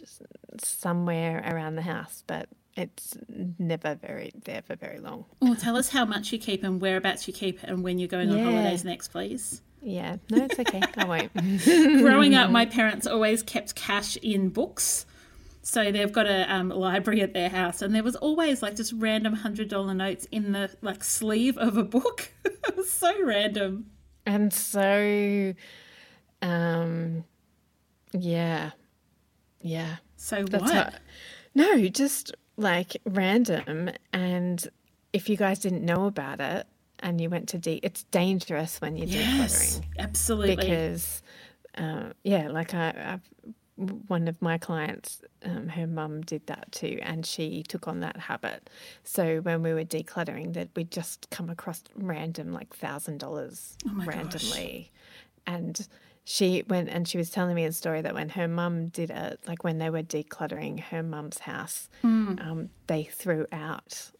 somewhere 0.59 1.43
around 1.47 1.77
the 1.77 1.83
house, 1.83 2.25
but 2.27 2.49
it's 2.77 3.17
never 3.59 3.97
very 3.97 4.33
there 4.45 4.63
for 4.63 4.77
very 4.77 4.99
long. 4.99 5.27
Well, 5.41 5.55
tell 5.55 5.77
us 5.77 5.91
how 5.91 6.05
much 6.05 6.33
you 6.33 6.39
keep 6.39 6.65
and 6.65 6.81
whereabouts 6.81 7.27
you 7.27 7.35
keep 7.35 7.63
it 7.63 7.69
and 7.69 7.83
when 7.83 7.99
you're 7.99 8.09
going 8.09 8.31
on 8.31 8.39
holidays 8.39 8.85
next, 8.85 9.09
please. 9.09 9.63
Yeah, 9.83 10.17
no, 10.31 10.45
it's 10.45 10.59
okay. 10.59 10.81
I 10.97 11.05
won't. 11.05 12.03
Growing 12.03 12.35
up, 12.35 12.51
my 12.51 12.67
parents 12.79 13.07
always 13.07 13.43
kept 13.43 13.75
cash 13.75 14.17
in 14.17 14.49
books. 14.49 15.07
So 15.63 15.93
they've 15.93 16.13
got 16.13 16.27
a 16.27 16.53
um, 16.53 16.71
library 16.71 17.21
at 17.21 17.35
their 17.35 17.49
house, 17.49 17.83
and 17.83 17.95
there 17.95 18.03
was 18.03 18.17
always 18.17 18.63
like 18.63 18.75
just 18.75 18.93
random 18.97 19.35
hundred 19.35 19.69
dollar 19.69 19.95
notes 19.95 20.27
in 20.33 20.53
the 20.53 20.71
like 20.83 21.05
sleeve 21.05 21.57
of 21.59 21.77
a 21.77 21.85
book. 21.85 22.33
it 22.45 22.77
was 22.77 22.91
so 22.91 23.13
random. 23.25 23.87
and 24.27 24.53
so, 24.53 25.55
um, 26.43 27.25
yeah, 28.13 28.73
yeah. 29.61 29.97
So 30.17 30.45
That's 30.45 30.63
what? 30.63 30.95
no, 31.55 31.89
just 31.89 32.35
like 32.57 32.97
random. 33.07 33.91
And 34.13 34.69
if 35.13 35.29
you 35.29 35.37
guys 35.37 35.59
didn't 35.59 35.85
know 35.85 36.07
about 36.07 36.41
it 36.41 36.67
and 37.01 37.21
you 37.21 37.31
went 37.31 37.49
to 37.51 37.59
de, 37.59 37.77
it's 37.83 38.05
dangerous 38.05 38.81
when 38.81 38.97
you're 38.97 39.07
yes, 39.07 39.79
decluttering 39.81 39.85
absolutely. 39.99 40.57
because, 40.57 41.23
uh, 41.77 42.11
yeah, 42.23 42.49
like 42.49 42.75
I, 42.75 42.95
I've, 43.15 43.29
one 44.07 44.29
of 44.29 44.41
my 44.41 44.59
clients, 44.59 45.23
um, 45.45 45.69
her 45.69 45.87
mum 45.87 46.21
did 46.23 46.47
that 46.47 46.71
too, 46.71 46.99
and 47.03 47.25
she 47.25 47.63
took 47.63 47.89
on 47.89 48.01
that 48.01 48.17
habit. 48.17 48.69
So 49.03 49.41
when 49.41 49.63
we 49.63 49.73
were 49.73 49.85
decluttering, 49.85 50.53
that 50.53 50.69
we'd 50.77 50.91
just 50.91 51.29
come 51.31 51.49
across 51.51 51.83
random 51.97 52.53
like 52.53 52.75
thousand 52.77 53.19
dollars 53.19 53.77
randomly, 54.05 54.93
and 55.47 55.89
she 56.25 56.63
went 56.69 56.89
and 56.89 57.07
she 57.09 57.19
was 57.19 57.31
telling 57.31 57.55
me 57.55 57.65
a 57.65 57.73
story 57.73 58.01
that 58.03 58.15
when 58.15 58.29
her 58.31 58.47
mum 58.49 58.89
did 58.89 59.11
it, 59.11 59.41
like 59.47 59.65
when 59.65 59.79
they 59.79 59.91
were 59.91 60.03
decluttering 60.03 60.81
her 60.81 61.03
mum's 61.03 61.41
house, 61.41 61.89
um, 62.05 62.71
they 62.87 63.05
threw 63.05 63.47
out 63.53 64.11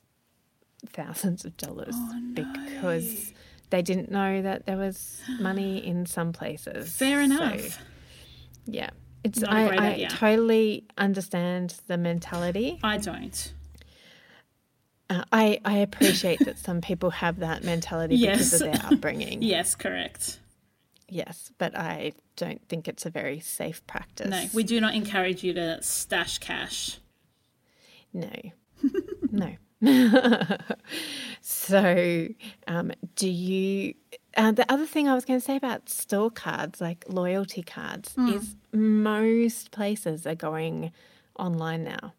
thousands 0.89 1.45
of 1.45 1.57
dollars 1.57 1.95
because 2.35 3.33
they 3.71 3.83
didn't 3.83 4.11
know 4.11 4.43
that 4.43 4.67
there 4.67 4.77
was 4.77 5.21
money 5.41 5.79
in 5.87 6.05
some 6.07 6.33
places. 6.33 6.93
Fair 6.95 7.19
So, 7.21 7.25
enough. 7.25 7.79
yeah. 8.67 8.91
It's 9.25 9.41
Not 9.41 9.53
I, 9.53 9.65
I 9.69 9.91
idea. 9.93 10.09
totally 10.09 10.85
understand 10.99 11.77
the 11.87 11.97
mentality. 11.97 12.81
I 12.83 12.97
don't. 12.97 13.53
Uh, 15.09 15.25
I 15.31 15.61
I 15.65 15.77
appreciate 15.79 16.41
that 16.45 16.59
some 16.59 16.81
people 16.81 17.11
have 17.11 17.39
that 17.39 17.63
mentality 17.63 18.17
because 18.17 18.53
of 18.53 18.61
their 18.61 18.81
upbringing. 18.85 19.43
Yes, 19.43 19.77
correct. 19.77 20.41
Yes, 21.15 21.53
but 21.59 21.77
I 21.77 22.13
don't 22.37 22.67
think 22.69 22.89
it's 22.89 23.05
a 23.05 23.11
very 23.11 23.39
safe 23.39 23.87
practice. 23.87 24.29
No, 24.31 24.47
we 24.55 24.63
do 24.65 24.81
not 24.81 24.95
encourage 24.95 25.45
you 25.45 25.53
to 25.55 25.83
stash 25.83 26.39
cash. 26.39 26.99
No. 28.15 28.31
no. 29.31 29.57
so, 31.41 32.29
um, 32.67 32.93
do 33.17 33.29
you? 33.29 33.95
Uh, 34.37 34.53
the 34.53 34.71
other 34.73 34.87
thing 34.87 35.09
I 35.09 35.15
was 35.15 35.25
going 35.25 35.39
to 35.39 35.45
say 35.45 35.57
about 35.57 35.89
store 35.89 36.31
cards, 36.31 36.81
like 36.81 37.05
loyalty 37.09 37.63
cards, 37.63 38.15
Hmm. 38.15 38.29
is 38.31 38.57
most 38.73 39.71
places 39.71 40.27
are 40.27 40.35
going 40.35 40.93
online 41.39 41.85
now. 41.85 42.15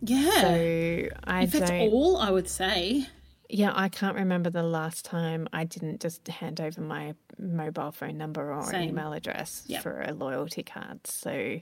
Yeah. 0.00 0.40
So 0.40 1.08
I 1.24 1.42
if 1.42 1.54
it's 1.54 1.68
don't. 1.70 1.80
all, 1.92 2.16
I 2.18 2.30
would 2.30 2.48
say. 2.48 3.06
Yeah, 3.50 3.72
I 3.74 3.88
can't 3.88 4.14
remember 4.14 4.50
the 4.50 4.62
last 4.62 5.06
time 5.06 5.48
I 5.54 5.64
didn't 5.64 6.00
just 6.02 6.26
hand 6.28 6.60
over 6.60 6.82
my 6.82 7.14
mobile 7.38 7.92
phone 7.92 8.18
number 8.18 8.52
or 8.52 8.62
Same. 8.64 8.90
email 8.90 9.14
address 9.14 9.64
Yep. 9.66 9.82
for 9.82 10.02
a 10.02 10.12
loyalty 10.12 10.62
card. 10.62 11.06
So, 11.06 11.60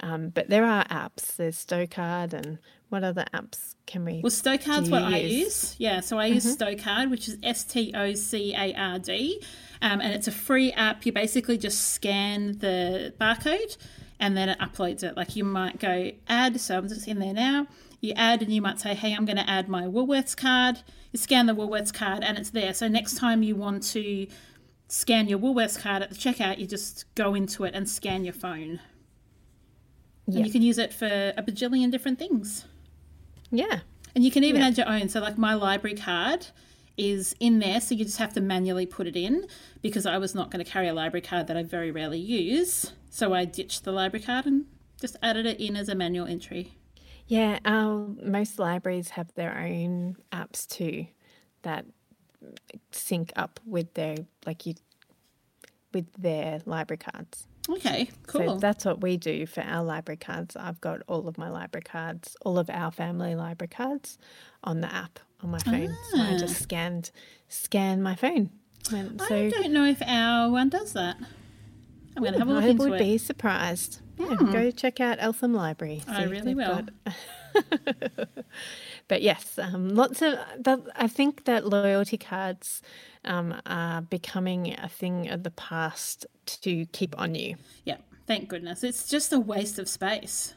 um, 0.00 0.28
but 0.28 0.50
there 0.50 0.66
are 0.66 0.84
apps. 0.88 1.36
There's 1.36 1.56
Stocard, 1.56 2.34
and 2.34 2.58
what 2.90 3.02
other 3.02 3.24
apps 3.32 3.76
can 3.86 4.04
we? 4.04 4.20
Well, 4.22 4.30
Stocard's 4.30 4.86
do 4.88 4.90
what 4.92 5.08
you 5.08 5.16
I 5.16 5.18
use? 5.20 5.32
use. 5.32 5.74
Yeah, 5.78 6.00
so 6.00 6.18
I 6.18 6.26
use 6.26 6.44
Stocard, 6.56 7.08
which 7.10 7.28
is 7.28 7.38
S 7.42 7.64
T 7.64 7.92
O 7.94 8.12
C 8.12 8.54
A 8.54 8.74
R 8.74 8.98
D, 8.98 9.42
um, 9.80 10.02
and 10.02 10.12
it's 10.12 10.28
a 10.28 10.32
free 10.32 10.70
app. 10.72 11.06
You 11.06 11.12
basically 11.12 11.56
just 11.56 11.92
scan 11.92 12.58
the 12.58 13.14
barcode, 13.18 13.78
and 14.20 14.36
then 14.36 14.50
it 14.50 14.58
uploads 14.58 15.02
it. 15.02 15.16
Like 15.16 15.34
you 15.34 15.44
might 15.44 15.80
go 15.80 16.10
add, 16.28 16.60
so 16.60 16.76
I'm 16.76 16.88
just 16.88 17.08
in 17.08 17.20
there 17.20 17.32
now. 17.32 17.68
You 18.02 18.12
add, 18.16 18.42
and 18.42 18.52
you 18.52 18.60
might 18.60 18.80
say, 18.80 18.94
"Hey, 18.94 19.14
I'm 19.14 19.24
going 19.24 19.36
to 19.38 19.48
add 19.48 19.68
my 19.70 19.84
Woolworths 19.84 20.36
card." 20.36 20.82
You 21.12 21.18
scan 21.18 21.46
the 21.46 21.54
Woolworths 21.54 21.92
card, 21.92 22.24
and 22.24 22.38
it's 22.38 22.50
there. 22.50 22.72
So 22.74 22.88
next 22.88 23.16
time 23.16 23.42
you 23.42 23.54
want 23.54 23.82
to 23.92 24.26
scan 24.88 25.28
your 25.28 25.38
Woolworths 25.38 25.78
card 25.78 26.02
at 26.02 26.10
the 26.10 26.16
checkout, 26.16 26.58
you 26.58 26.66
just 26.66 27.04
go 27.14 27.34
into 27.34 27.64
it 27.64 27.74
and 27.74 27.88
scan 27.88 28.24
your 28.24 28.34
phone. 28.34 28.80
Yeah. 30.26 30.38
And 30.38 30.46
you 30.46 30.52
can 30.52 30.62
use 30.62 30.78
it 30.78 30.92
for 30.92 31.32
a 31.36 31.42
bajillion 31.42 31.90
different 31.90 32.18
things. 32.18 32.66
Yeah. 33.50 33.80
And 34.14 34.24
you 34.24 34.30
can 34.30 34.44
even 34.44 34.60
Yeah. 34.60 34.68
add 34.68 34.78
your 34.78 34.88
own. 34.88 35.08
So, 35.08 35.20
like 35.20 35.36
my 35.36 35.54
library 35.54 35.96
card 35.96 36.46
is 36.96 37.34
in 37.40 37.58
there, 37.58 37.80
so 37.80 37.94
you 37.94 38.04
just 38.04 38.18
have 38.18 38.32
to 38.34 38.40
manually 38.40 38.86
put 38.86 39.06
it 39.06 39.16
in 39.16 39.46
because 39.80 40.06
I 40.06 40.18
was 40.18 40.34
not 40.34 40.50
going 40.50 40.64
to 40.64 40.70
carry 40.70 40.88
a 40.88 40.94
library 40.94 41.22
card 41.22 41.46
that 41.46 41.56
I 41.56 41.62
very 41.62 41.90
rarely 41.90 42.18
use. 42.18 42.92
So, 43.10 43.34
I 43.34 43.44
ditched 43.44 43.84
the 43.84 43.92
library 43.92 44.24
card 44.24 44.46
and 44.46 44.66
just 45.00 45.16
added 45.22 45.44
it 45.46 45.60
in 45.60 45.76
as 45.76 45.88
a 45.88 45.94
manual 45.94 46.26
entry. 46.26 46.72
Yeah, 47.26 47.58
our, 47.64 48.06
most 48.22 48.58
libraries 48.58 49.10
have 49.10 49.32
their 49.34 49.56
own 49.56 50.16
apps 50.32 50.66
too 50.66 51.06
that 51.62 51.86
sync 52.90 53.32
up 53.36 53.60
with 53.64 53.94
their 53.94 54.16
like 54.44 54.66
you 54.66 54.74
with 55.94 56.12
their 56.14 56.60
library 56.66 56.98
cards. 56.98 57.46
Okay, 57.68 58.10
cool. 58.26 58.54
So 58.54 58.56
that's 58.56 58.84
what 58.84 59.00
we 59.00 59.16
do 59.16 59.46
for 59.46 59.60
our 59.60 59.84
library 59.84 60.16
cards. 60.16 60.56
I've 60.56 60.80
got 60.80 61.00
all 61.06 61.28
of 61.28 61.38
my 61.38 61.48
library 61.48 61.84
cards, 61.84 62.36
all 62.44 62.58
of 62.58 62.68
our 62.68 62.90
family 62.90 63.34
library 63.34 63.68
cards 63.68 64.18
on 64.64 64.80
the 64.80 64.92
app 64.92 65.20
on 65.42 65.50
my 65.50 65.58
phone. 65.58 65.96
So 66.10 66.20
I 66.20 66.38
just 66.38 66.56
ah. 66.56 66.62
scanned 66.62 67.10
scan 67.48 68.02
my 68.02 68.16
phone. 68.16 68.50
And 68.90 69.20
so 69.20 69.34
I 69.34 69.50
don't 69.50 69.72
know 69.72 69.84
if 69.84 70.02
our 70.02 70.50
one 70.50 70.68
does 70.68 70.92
that. 70.94 71.16
I'm 72.16 72.22
going 72.22 72.34
to 72.34 72.38
have 72.38 72.48
a 72.48 72.52
look 72.52 72.64
I 72.64 72.68
into 72.68 72.82
would 72.84 73.00
it. 73.00 73.04
be 73.04 73.18
surprised. 73.18 74.00
Yeah, 74.18 74.36
go 74.36 74.70
check 74.70 75.00
out 75.00 75.18
Eltham 75.20 75.54
Library. 75.54 76.02
I 76.06 76.24
really 76.24 76.54
will. 76.54 76.82
but 79.08 79.22
yes, 79.22 79.58
um, 79.58 79.88
lots 79.90 80.22
of. 80.22 80.38
I 80.94 81.08
think 81.08 81.44
that 81.44 81.66
loyalty 81.66 82.18
cards 82.18 82.82
um, 83.24 83.60
are 83.66 84.02
becoming 84.02 84.74
a 84.78 84.88
thing 84.88 85.28
of 85.28 85.42
the 85.42 85.50
past 85.50 86.26
to 86.46 86.86
keep 86.86 87.18
on 87.18 87.34
you. 87.34 87.56
Yeah, 87.84 87.98
thank 88.26 88.48
goodness. 88.48 88.84
It's 88.84 89.08
just 89.08 89.32
a 89.32 89.40
waste 89.40 89.78
of 89.78 89.88
space. 89.88 90.54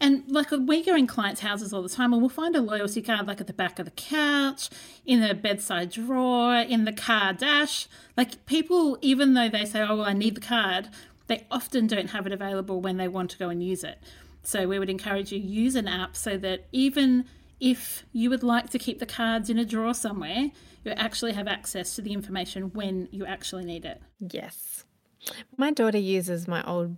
And 0.00 0.24
like 0.28 0.50
we 0.50 0.82
go 0.82 0.94
in 0.94 1.06
clients' 1.06 1.40
houses 1.40 1.72
all 1.72 1.82
the 1.82 1.88
time 1.88 2.12
and 2.12 2.20
we'll 2.20 2.28
find 2.28 2.54
a 2.56 2.60
loyalty 2.60 3.02
card 3.02 3.26
like 3.26 3.40
at 3.40 3.46
the 3.46 3.52
back 3.52 3.78
of 3.78 3.84
the 3.84 3.90
couch, 3.92 4.70
in 5.06 5.20
the 5.20 5.34
bedside 5.34 5.90
drawer, 5.90 6.56
in 6.56 6.84
the 6.84 6.92
car 6.92 7.32
dash. 7.32 7.88
Like 8.16 8.44
people, 8.46 8.98
even 9.00 9.34
though 9.34 9.48
they 9.48 9.64
say, 9.64 9.82
oh, 9.82 9.96
well, 9.96 10.06
I 10.06 10.12
need 10.12 10.34
the 10.34 10.40
card, 10.40 10.88
they 11.26 11.46
often 11.50 11.86
don't 11.86 12.10
have 12.10 12.26
it 12.26 12.32
available 12.32 12.80
when 12.80 12.96
they 12.96 13.08
want 13.08 13.30
to 13.30 13.38
go 13.38 13.48
and 13.48 13.62
use 13.62 13.84
it. 13.84 13.98
So 14.42 14.68
we 14.68 14.78
would 14.78 14.90
encourage 14.90 15.32
you 15.32 15.38
use 15.38 15.74
an 15.74 15.88
app 15.88 16.16
so 16.16 16.36
that 16.38 16.66
even 16.70 17.24
if 17.60 18.04
you 18.12 18.28
would 18.30 18.42
like 18.42 18.68
to 18.70 18.78
keep 18.78 18.98
the 18.98 19.06
cards 19.06 19.48
in 19.48 19.58
a 19.58 19.64
drawer 19.64 19.94
somewhere, 19.94 20.50
you 20.84 20.90
actually 20.92 21.32
have 21.32 21.48
access 21.48 21.96
to 21.96 22.02
the 22.02 22.12
information 22.12 22.70
when 22.74 23.08
you 23.10 23.24
actually 23.24 23.64
need 23.64 23.86
it. 23.86 24.02
Yes, 24.20 24.84
my 25.56 25.70
daughter 25.70 25.98
uses 25.98 26.46
my 26.46 26.62
old 26.64 26.96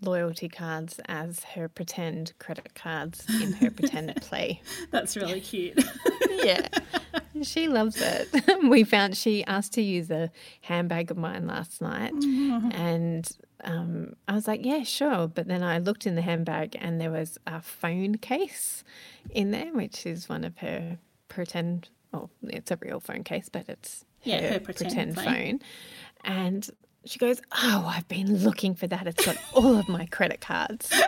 loyalty 0.00 0.48
cards 0.48 1.00
as 1.06 1.44
her 1.44 1.68
pretend 1.68 2.32
credit 2.38 2.74
cards 2.74 3.24
in 3.42 3.52
her 3.54 3.70
pretend 3.70 4.14
play. 4.22 4.60
That's 4.90 5.16
really 5.16 5.40
cute. 5.40 5.82
yeah. 6.44 6.66
She 7.42 7.68
loves 7.68 8.00
it. 8.00 8.28
we 8.68 8.84
found 8.84 9.16
she 9.16 9.44
asked 9.44 9.72
to 9.74 9.82
use 9.82 10.10
a 10.10 10.30
handbag 10.62 11.10
of 11.10 11.16
mine 11.16 11.46
last 11.46 11.80
night, 11.80 12.12
and 12.12 13.28
um, 13.64 14.14
I 14.28 14.34
was 14.34 14.46
like, 14.46 14.64
"Yeah, 14.64 14.82
sure." 14.82 15.28
But 15.28 15.48
then 15.48 15.62
I 15.62 15.78
looked 15.78 16.06
in 16.06 16.14
the 16.14 16.22
handbag, 16.22 16.76
and 16.78 17.00
there 17.00 17.10
was 17.10 17.38
a 17.46 17.60
phone 17.62 18.16
case 18.16 18.84
in 19.30 19.50
there, 19.50 19.72
which 19.72 20.04
is 20.06 20.28
one 20.28 20.44
of 20.44 20.58
her 20.58 20.98
pretend. 21.28 21.88
Well, 22.12 22.30
it's 22.42 22.70
a 22.70 22.78
real 22.80 23.00
phone 23.00 23.24
case, 23.24 23.48
but 23.48 23.68
it's 23.68 24.04
Yeah, 24.22 24.42
her, 24.42 24.48
her 24.54 24.60
pretend 24.60 25.14
pretend, 25.14 25.16
phone. 25.16 25.60
And 26.24 26.70
she 27.04 27.18
goes, 27.18 27.40
"Oh, 27.52 27.84
I've 27.88 28.08
been 28.08 28.38
looking 28.44 28.74
for 28.74 28.86
that. 28.86 29.06
It's 29.06 29.24
got 29.24 29.36
all 29.54 29.76
of 29.78 29.88
my 29.88 30.06
credit 30.06 30.40
cards." 30.40 30.90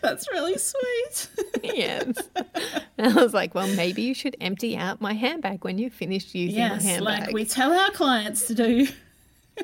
That's 0.00 0.28
really 0.32 0.58
sweet. 0.58 1.28
yes. 1.62 2.16
And 2.96 3.18
I 3.18 3.22
was 3.22 3.32
like, 3.34 3.54
well, 3.54 3.68
maybe 3.76 4.02
you 4.02 4.14
should 4.14 4.36
empty 4.40 4.76
out 4.76 5.00
my 5.00 5.12
handbag 5.12 5.64
when 5.64 5.78
you 5.78 5.88
finish 5.90 6.34
using 6.34 6.58
my 6.60 6.74
yes, 6.74 6.84
handbag. 6.84 7.20
like 7.26 7.32
we 7.32 7.44
tell 7.44 7.72
our 7.72 7.90
clients 7.92 8.46
to 8.48 8.54
do. 8.54 8.88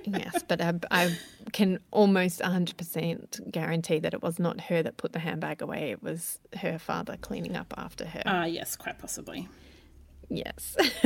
yes, 0.04 0.42
but 0.46 0.60
I, 0.60 0.74
I 0.90 1.18
can 1.52 1.78
almost 1.90 2.40
100% 2.40 3.50
guarantee 3.50 3.98
that 4.00 4.14
it 4.14 4.22
was 4.22 4.38
not 4.38 4.60
her 4.62 4.82
that 4.82 4.96
put 4.96 5.12
the 5.12 5.18
handbag 5.18 5.62
away. 5.62 5.90
It 5.90 6.02
was 6.02 6.38
her 6.58 6.78
father 6.78 7.16
cleaning 7.20 7.56
up 7.56 7.72
after 7.76 8.04
her. 8.06 8.22
Ah, 8.26 8.44
yes, 8.44 8.76
quite 8.76 8.98
possibly. 8.98 9.48
yes. 10.28 10.76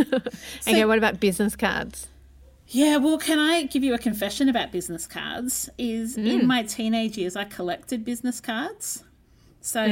okay, 0.69 0.85
what 0.85 0.99
about 0.99 1.21
business 1.21 1.57
cards? 1.57 2.09
Yeah, 2.71 2.99
well, 2.99 3.17
can 3.17 3.39
I 3.39 3.63
give 3.63 3.83
you 3.83 3.95
a 3.95 3.99
confession 3.99 4.49
about 4.49 4.71
business 4.71 5.07
cards? 5.07 5.71
Is 5.79 6.19
in 6.19 6.47
my 6.47 6.63
teenage 6.65 7.17
years, 7.17 7.35
I 7.35 7.45
collected 7.45 8.05
business 8.05 8.41
cards. 8.41 9.05
So 9.63 9.83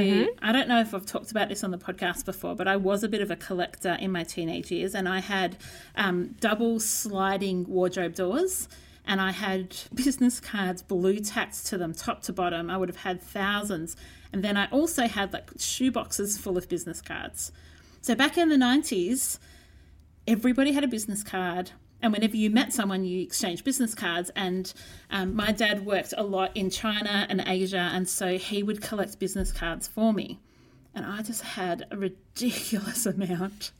I 0.42 0.52
don't 0.52 0.68
know 0.68 0.80
if 0.80 0.95
I've 0.95 1.06
talked 1.06 1.30
about 1.30 1.49
this 1.49 1.64
on 1.64 1.71
the 1.71 1.78
podcast 1.78 2.25
before, 2.25 2.54
but 2.54 2.68
I 2.68 2.76
was 2.76 3.02
a 3.02 3.09
bit 3.09 3.21
of 3.21 3.30
a 3.30 3.37
collector 3.37 3.97
in 3.99 4.12
my 4.12 4.25
teenage 4.25 4.71
years, 4.71 4.95
and 4.95 5.09
I 5.09 5.21
had 5.21 5.56
um, 5.97 6.35
double 6.40 6.78
sliding 6.78 7.66
wardrobe 7.66 8.14
doors, 8.14 8.68
and 9.06 9.21
I 9.21 9.33
had 9.33 9.75
business 9.95 10.38
cards 10.38 10.83
blue 10.83 11.18
tacked 11.18 11.66
to 11.66 11.78
them, 11.78 11.95
top 11.95 12.23
to 12.25 12.33
bottom. 12.33 12.71
I 12.71 12.76
would 12.76 12.90
have 12.90 12.99
had 12.99 13.23
thousands, 13.23 13.97
and 14.33 14.45
then 14.45 14.56
I 14.56 14.66
also 14.71 15.09
had 15.09 15.33
like 15.33 15.50
shoe 15.59 15.90
boxes 15.90 16.37
full 16.37 16.59
of 16.59 16.68
business 16.68 17.00
cards. 17.00 17.52
So 18.02 18.14
back 18.14 18.37
in 18.37 18.50
the 18.50 18.59
nineties, 18.59 19.38
everybody 20.28 20.73
had 20.73 20.85
a 20.85 20.88
business 20.88 21.23
card. 21.23 21.73
And 22.07 22.13
whenever 22.13 22.37
you 22.37 22.51
met 22.51 22.73
someone, 22.73 23.05
you 23.05 23.21
exchanged 23.21 23.65
business 23.65 23.93
cards. 23.93 24.31
And 24.37 24.73
um, 25.11 25.35
my 25.35 25.51
dad 25.51 25.85
worked 25.85 26.15
a 26.17 26.23
lot 26.23 26.57
in 26.57 26.71
China 26.71 27.27
and 27.29 27.43
Asia, 27.45 27.91
and 27.93 28.09
so 28.09 28.39
he 28.39 28.63
would 28.63 28.81
collect 28.81 29.19
business 29.19 29.51
cards 29.51 29.89
for 29.89 30.13
me. 30.13 30.39
And 30.95 31.05
I 31.05 31.23
just 31.23 31.43
had 31.43 31.85
a 31.91 31.97
ridiculous 31.97 33.07
amount. 33.07 33.73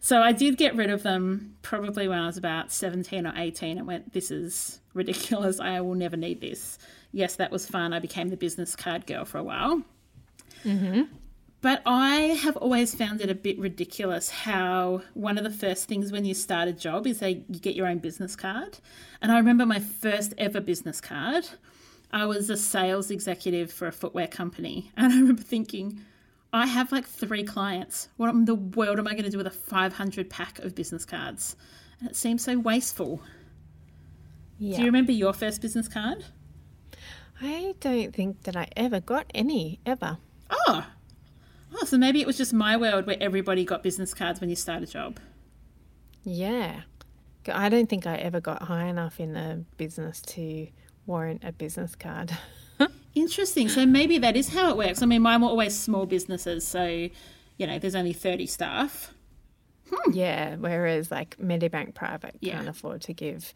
So 0.00 0.20
I 0.20 0.32
did 0.32 0.58
get 0.58 0.76
rid 0.76 0.90
of 0.90 1.02
them 1.02 1.56
probably 1.62 2.08
when 2.08 2.18
I 2.18 2.26
was 2.26 2.36
about 2.36 2.70
17 2.70 3.26
or 3.26 3.32
18 3.34 3.78
and 3.78 3.86
went, 3.86 4.12
This 4.12 4.30
is 4.30 4.82
ridiculous. 4.92 5.58
I 5.58 5.80
will 5.80 5.94
never 5.94 6.18
need 6.18 6.42
this. 6.42 6.78
yes, 7.10 7.36
that 7.36 7.50
was 7.50 7.64
fun. 7.64 7.94
I 7.94 8.00
became 8.00 8.28
the 8.28 8.36
business 8.36 8.76
card 8.76 9.06
girl 9.06 9.24
for 9.24 9.38
a 9.38 9.42
while. 9.42 9.80
Mm-hmm. 10.62 11.04
But 11.62 11.80
I 11.86 12.16
have 12.42 12.56
always 12.56 12.92
found 12.92 13.20
it 13.20 13.30
a 13.30 13.36
bit 13.36 13.56
ridiculous 13.56 14.28
how 14.30 15.02
one 15.14 15.38
of 15.38 15.44
the 15.44 15.50
first 15.50 15.86
things 15.86 16.10
when 16.10 16.24
you 16.24 16.34
start 16.34 16.66
a 16.66 16.72
job 16.72 17.06
is 17.06 17.20
they 17.20 17.44
you 17.48 17.60
get 17.60 17.76
your 17.76 17.86
own 17.86 17.98
business 17.98 18.34
card. 18.34 18.78
And 19.22 19.30
I 19.30 19.38
remember 19.38 19.64
my 19.64 19.78
first 19.78 20.34
ever 20.36 20.60
business 20.60 21.00
card. 21.00 21.48
I 22.12 22.26
was 22.26 22.50
a 22.50 22.56
sales 22.56 23.12
executive 23.12 23.72
for 23.72 23.86
a 23.86 23.92
footwear 23.92 24.26
company, 24.26 24.90
and 24.96 25.12
I 25.12 25.16
remember 25.16 25.42
thinking, 25.42 26.00
I 26.52 26.66
have 26.66 26.90
like 26.90 27.06
three 27.06 27.44
clients. 27.44 28.08
What 28.16 28.30
in 28.30 28.44
the 28.44 28.56
world 28.56 28.98
am 28.98 29.06
I 29.06 29.12
going 29.12 29.24
to 29.24 29.30
do 29.30 29.38
with 29.38 29.46
a 29.46 29.50
500 29.50 30.28
pack 30.28 30.58
of 30.58 30.74
business 30.74 31.04
cards? 31.04 31.56
And 32.00 32.10
it 32.10 32.16
seems 32.16 32.44
so 32.44 32.58
wasteful. 32.58 33.22
Yeah. 34.58 34.76
Do 34.76 34.82
you 34.82 34.86
remember 34.86 35.12
your 35.12 35.32
first 35.32 35.62
business 35.62 35.88
card? 35.88 36.24
I 37.40 37.74
don't 37.80 38.12
think 38.12 38.42
that 38.42 38.56
I 38.56 38.68
ever 38.76 39.00
got 39.00 39.30
any, 39.34 39.80
ever. 39.86 40.18
Oh, 40.50 40.86
oh, 41.74 41.84
so 41.84 41.98
maybe 41.98 42.20
it 42.20 42.26
was 42.26 42.36
just 42.36 42.52
my 42.52 42.76
world 42.76 43.06
where 43.06 43.16
everybody 43.20 43.64
got 43.64 43.82
business 43.82 44.14
cards 44.14 44.40
when 44.40 44.50
you 44.50 44.56
start 44.56 44.82
a 44.82 44.86
job. 44.86 45.18
Yeah. 46.24 46.82
I 47.52 47.68
don't 47.68 47.88
think 47.88 48.06
I 48.06 48.16
ever 48.16 48.40
got 48.40 48.62
high 48.62 48.84
enough 48.86 49.18
in 49.18 49.32
the 49.32 49.64
business 49.76 50.20
to 50.22 50.68
warrant 51.06 51.42
a 51.44 51.52
business 51.52 51.94
card. 51.96 52.30
Interesting. 53.14 53.68
So 53.68 53.84
maybe 53.84 54.18
that 54.18 54.36
is 54.36 54.48
how 54.54 54.70
it 54.70 54.76
works. 54.76 55.02
I 55.02 55.06
mean, 55.06 55.22
mine 55.22 55.40
were 55.40 55.48
always 55.48 55.78
small 55.78 56.06
businesses, 56.06 56.66
so 56.66 57.08
you 57.58 57.66
know, 57.66 57.78
there's 57.78 57.94
only 57.94 58.12
30 58.12 58.46
staff. 58.46 59.12
Hmm. 59.92 60.12
Yeah, 60.12 60.56
whereas 60.56 61.10
like 61.10 61.36
Medibank 61.38 61.94
Private 61.94 62.36
Yeah. 62.40 62.54
can't 62.56 62.68
afford 62.68 63.02
to 63.02 63.12
give 63.12 63.52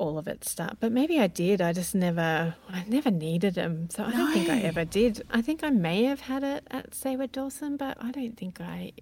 all 0.00 0.18
of 0.18 0.26
its 0.26 0.50
stuff. 0.50 0.76
But 0.80 0.92
maybe 0.92 1.20
I 1.20 1.26
did. 1.26 1.60
I 1.60 1.72
just 1.72 1.94
never, 1.94 2.54
I 2.68 2.84
never 2.88 3.10
needed 3.10 3.54
them. 3.54 3.90
So 3.90 4.02
I 4.02 4.10
don't 4.10 4.32
think 4.32 4.48
I 4.48 4.60
ever 4.60 4.84
did. 4.84 5.22
I 5.30 5.42
think 5.42 5.62
I 5.62 5.68
may 5.70 6.04
have 6.04 6.22
had 6.22 6.42
it 6.42 6.66
at 6.70 6.92
Saward 6.92 7.32
Dawson, 7.32 7.76
but 7.76 7.98
I 8.00 8.10
don't 8.10 8.36
think 8.36 8.62
I, 8.62 8.92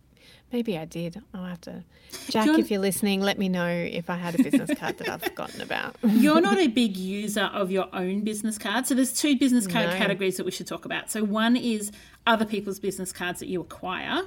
maybe 0.53 0.77
I 0.77 0.85
did. 0.85 1.23
I'll 1.33 1.45
have 1.45 1.61
to, 1.63 1.85
Jack, 2.29 2.47
John- 2.47 2.59
if 2.59 2.69
you're 2.71 2.81
listening, 2.81 3.21
let 3.21 3.39
me 3.39 3.49
know 3.49 3.69
if 3.69 4.11
I 4.11 4.17
had 4.17 4.39
a 4.39 4.43
business 4.43 4.77
card 4.77 4.99
that 4.99 5.09
I've 5.09 5.23
forgotten 5.23 5.61
about. 5.61 5.97
You're 6.03 6.41
not 6.41 6.59
a 6.59 6.67
big 6.83 6.97
user 6.97 7.45
of 7.45 7.71
your 7.71 7.87
own 7.93 8.23
business 8.23 8.59
card. 8.59 8.89
So 8.89 8.95
there's 8.97 9.13
two 9.13 9.39
business 9.39 9.69
card 9.69 9.91
No. 9.91 9.97
categories 9.97 10.37
that 10.39 10.45
we 10.45 10.51
should 10.51 10.67
talk 10.67 10.85
about. 10.85 11.13
So 11.13 11.23
one 11.23 11.57
is 11.57 11.93
other 12.27 12.45
people's 12.45 12.81
business 12.81 13.13
cards 13.13 13.39
that 13.39 13.47
you 13.47 13.61
acquire, 13.61 14.23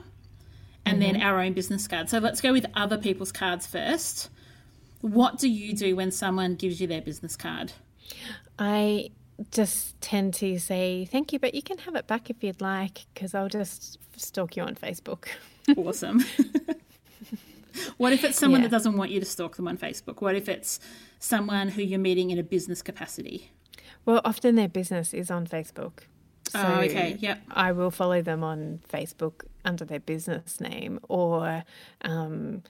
and 0.85 1.01
then 1.01 1.15
mm-hmm. 1.15 1.23
our 1.23 1.41
own 1.41 1.51
business 1.53 1.85
card. 1.87 2.09
So 2.09 2.19
let's 2.19 2.39
go 2.39 2.53
with 2.53 2.65
other 2.75 2.97
people's 2.97 3.33
cards 3.33 3.67
first. 3.67 4.29
What 5.01 5.38
do 5.39 5.50
you 5.50 5.74
do 5.75 5.96
when 5.96 6.12
someone 6.12 6.55
gives 6.55 6.79
you 6.79 6.88
their 6.88 7.01
business 7.01 7.36
card? 7.36 7.74
I 8.60 9.10
just 9.51 10.00
tend 10.01 10.34
to 10.36 10.60
say 10.60 11.05
thank 11.05 11.34
you, 11.34 11.39
but 11.39 11.55
you 11.55 11.63
can 11.63 11.79
have 11.79 11.96
it 11.96 12.05
back 12.08 12.29
if 12.29 12.43
you'd 12.43 12.62
like, 12.62 13.05
because 13.13 13.34
I'll 13.34 13.50
just 13.50 13.98
stalk 14.17 14.55
you 14.55 14.63
on 14.63 14.75
Facebook. 14.75 15.25
Awesome. 15.77 16.24
what 17.98 18.12
if 18.13 18.24
it's 18.24 18.38
someone 18.38 18.62
Yeah. 18.62 18.67
that 18.67 18.72
doesn't 18.72 18.98
want 18.98 19.12
you 19.12 19.20
to 19.20 19.25
stalk 19.25 19.55
them 19.55 19.67
on 19.67 19.77
Facebook? 19.77 20.22
What 20.22 20.36
if 20.36 20.50
it's 20.50 20.79
someone 21.20 21.70
who 21.70 21.81
you're 21.84 22.00
meeting 22.00 22.31
in 22.31 22.39
a 22.39 22.43
business 22.43 22.81
capacity? 22.81 23.51
Well, 24.05 24.22
often 24.25 24.55
their 24.55 24.67
business 24.67 25.13
is 25.13 25.29
on 25.29 25.46
Facebook. 25.48 26.00
So 26.50 26.60
Oh, 26.60 26.79
okay, 26.81 27.15
yep. 27.20 27.41
I 27.51 27.72
will 27.72 27.91
follow 27.91 28.22
them 28.22 28.43
on 28.43 28.81
Facebook 28.91 29.43
under 29.63 29.86
their 29.86 30.00
business 30.00 30.60
name 30.60 31.00
or, 31.08 31.63
um, 32.01 32.63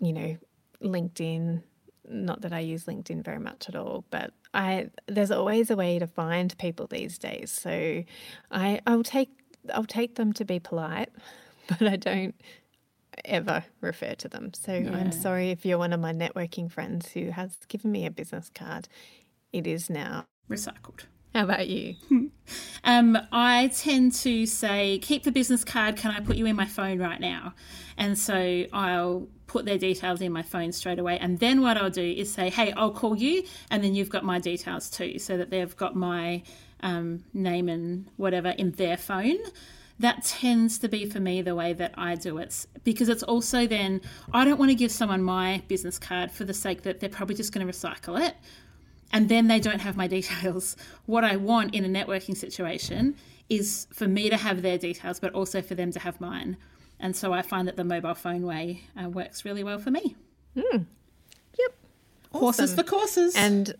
you 0.00 0.12
know, 0.12 0.36
LinkedIn. 0.82 1.62
Not 2.08 2.42
that 2.42 2.52
I 2.52 2.60
use 2.60 2.84
LinkedIn 2.84 3.24
very 3.24 3.40
much 3.40 3.68
at 3.68 3.74
all, 3.74 4.04
but 4.10 4.32
I 4.54 4.90
there's 5.06 5.30
always 5.30 5.70
a 5.70 5.76
way 5.76 5.98
to 5.98 6.06
find 6.06 6.56
people 6.58 6.86
these 6.86 7.18
days. 7.18 7.50
So 7.50 8.04
I 8.50 8.80
I'll 8.86 9.02
take 9.02 9.30
I'll 9.74 9.84
take 9.84 10.14
them 10.14 10.32
to 10.34 10.44
be 10.44 10.60
polite, 10.60 11.10
but 11.68 11.82
I 11.82 11.96
don't 11.96 12.34
ever 13.24 13.64
refer 13.80 14.14
to 14.14 14.28
them. 14.28 14.52
So 14.54 14.72
I'm 14.72 15.10
sorry 15.12 15.50
if 15.50 15.64
you're 15.64 15.78
one 15.78 15.92
of 15.92 16.00
my 16.00 16.12
networking 16.12 16.70
friends 16.70 17.10
who 17.12 17.30
has 17.30 17.56
given 17.68 17.90
me 17.90 18.06
a 18.06 18.10
business 18.10 18.50
card. 18.54 18.88
It 19.52 19.66
is 19.66 19.88
now. 19.88 20.26
Recycled. 20.50 21.06
How 21.34 21.44
about 21.44 21.68
you? 21.68 21.96
Um, 22.84 23.18
I 23.32 23.68
tend 23.68 24.12
to 24.14 24.46
say, 24.46 24.98
keep 24.98 25.24
the 25.24 25.32
business 25.32 25.64
card. 25.64 25.96
Can 25.96 26.10
I 26.10 26.20
put 26.20 26.36
you 26.36 26.46
in 26.46 26.56
my 26.56 26.66
phone 26.66 26.98
right 26.98 27.20
now? 27.20 27.54
And 27.96 28.18
so 28.18 28.64
I'll 28.72 29.28
put 29.46 29.64
their 29.64 29.78
details 29.78 30.20
in 30.20 30.32
my 30.32 30.42
phone 30.42 30.72
straight 30.72 30.98
away. 30.98 31.18
And 31.18 31.38
then 31.38 31.62
what 31.62 31.76
I'll 31.76 31.90
do 31.90 32.02
is 32.02 32.32
say, 32.32 32.50
hey, 32.50 32.72
I'll 32.72 32.90
call 32.90 33.16
you. 33.16 33.44
And 33.70 33.82
then 33.82 33.94
you've 33.94 34.10
got 34.10 34.24
my 34.24 34.38
details 34.38 34.90
too, 34.90 35.18
so 35.18 35.36
that 35.36 35.50
they've 35.50 35.76
got 35.76 35.96
my 35.96 36.42
um, 36.80 37.24
name 37.32 37.68
and 37.68 38.06
whatever 38.16 38.50
in 38.50 38.72
their 38.72 38.96
phone. 38.96 39.38
That 39.98 40.24
tends 40.24 40.78
to 40.78 40.88
be 40.88 41.06
for 41.06 41.20
me 41.20 41.40
the 41.40 41.54
way 41.54 41.72
that 41.72 41.94
I 41.96 42.16
do 42.16 42.36
it 42.36 42.66
because 42.84 43.08
it's 43.08 43.22
also 43.22 43.66
then 43.66 44.02
I 44.30 44.44
don't 44.44 44.58
want 44.58 44.70
to 44.70 44.74
give 44.74 44.92
someone 44.92 45.22
my 45.22 45.62
business 45.68 45.98
card 45.98 46.30
for 46.30 46.44
the 46.44 46.52
sake 46.52 46.82
that 46.82 47.00
they're 47.00 47.08
probably 47.08 47.34
just 47.34 47.50
going 47.50 47.66
to 47.66 47.72
recycle 47.72 48.20
it 48.20 48.36
and 49.12 49.28
then 49.28 49.48
they 49.48 49.60
don't 49.60 49.80
have 49.80 49.96
my 49.96 50.06
details. 50.18 50.76
What 51.06 51.24
I 51.24 51.36
want 51.36 51.74
in 51.74 51.84
a 51.84 51.88
networking 51.88 52.36
situation 52.36 53.16
is 53.48 53.86
for 53.92 54.08
me 54.08 54.28
to 54.28 54.36
have 54.36 54.62
their 54.62 54.78
details, 54.78 55.20
but 55.20 55.32
also 55.32 55.62
for 55.62 55.74
them 55.74 55.92
to 55.92 56.00
have 56.00 56.20
mine. 56.20 56.56
And 56.98 57.14
so 57.14 57.32
I 57.32 57.42
find 57.42 57.68
that 57.68 57.76
the 57.76 57.84
mobile 57.84 58.14
phone 58.14 58.42
way 58.42 58.82
uh, 59.00 59.08
works 59.08 59.44
really 59.44 59.62
well 59.62 59.78
for 59.78 59.90
me. 59.90 60.16
Yep. 61.58 61.74
Horses 62.32 62.74
for 62.74 62.82
courses. 62.82 63.36
And 63.36 63.74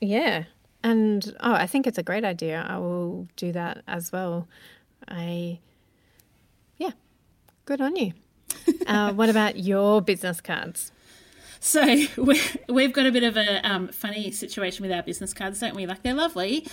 yeah. 0.00 0.44
And 0.82 1.34
oh, 1.40 1.52
I 1.52 1.66
think 1.66 1.86
it's 1.86 1.98
a 1.98 2.02
great 2.02 2.24
idea. 2.24 2.64
I 2.66 2.78
will 2.78 3.28
do 3.36 3.52
that 3.52 3.82
as 3.86 4.10
well. 4.10 4.48
I, 5.06 5.60
yeah, 6.78 6.90
good 7.66 7.80
on 7.80 7.94
you. 7.96 8.12
uh, 8.86 9.12
what 9.12 9.28
about 9.28 9.58
your 9.58 10.00
business 10.00 10.40
cards? 10.40 10.90
So 11.62 11.80
we, 12.16 12.40
we've 12.68 12.92
got 12.92 13.06
a 13.06 13.12
bit 13.12 13.22
of 13.22 13.36
a 13.36 13.66
um, 13.66 13.88
funny 13.88 14.32
situation 14.32 14.82
with 14.82 14.92
our 14.92 15.02
business 15.02 15.32
cards, 15.32 15.60
don't 15.60 15.76
we? 15.76 15.86
Like 15.86 16.02
they're 16.02 16.12
lovely, 16.12 16.66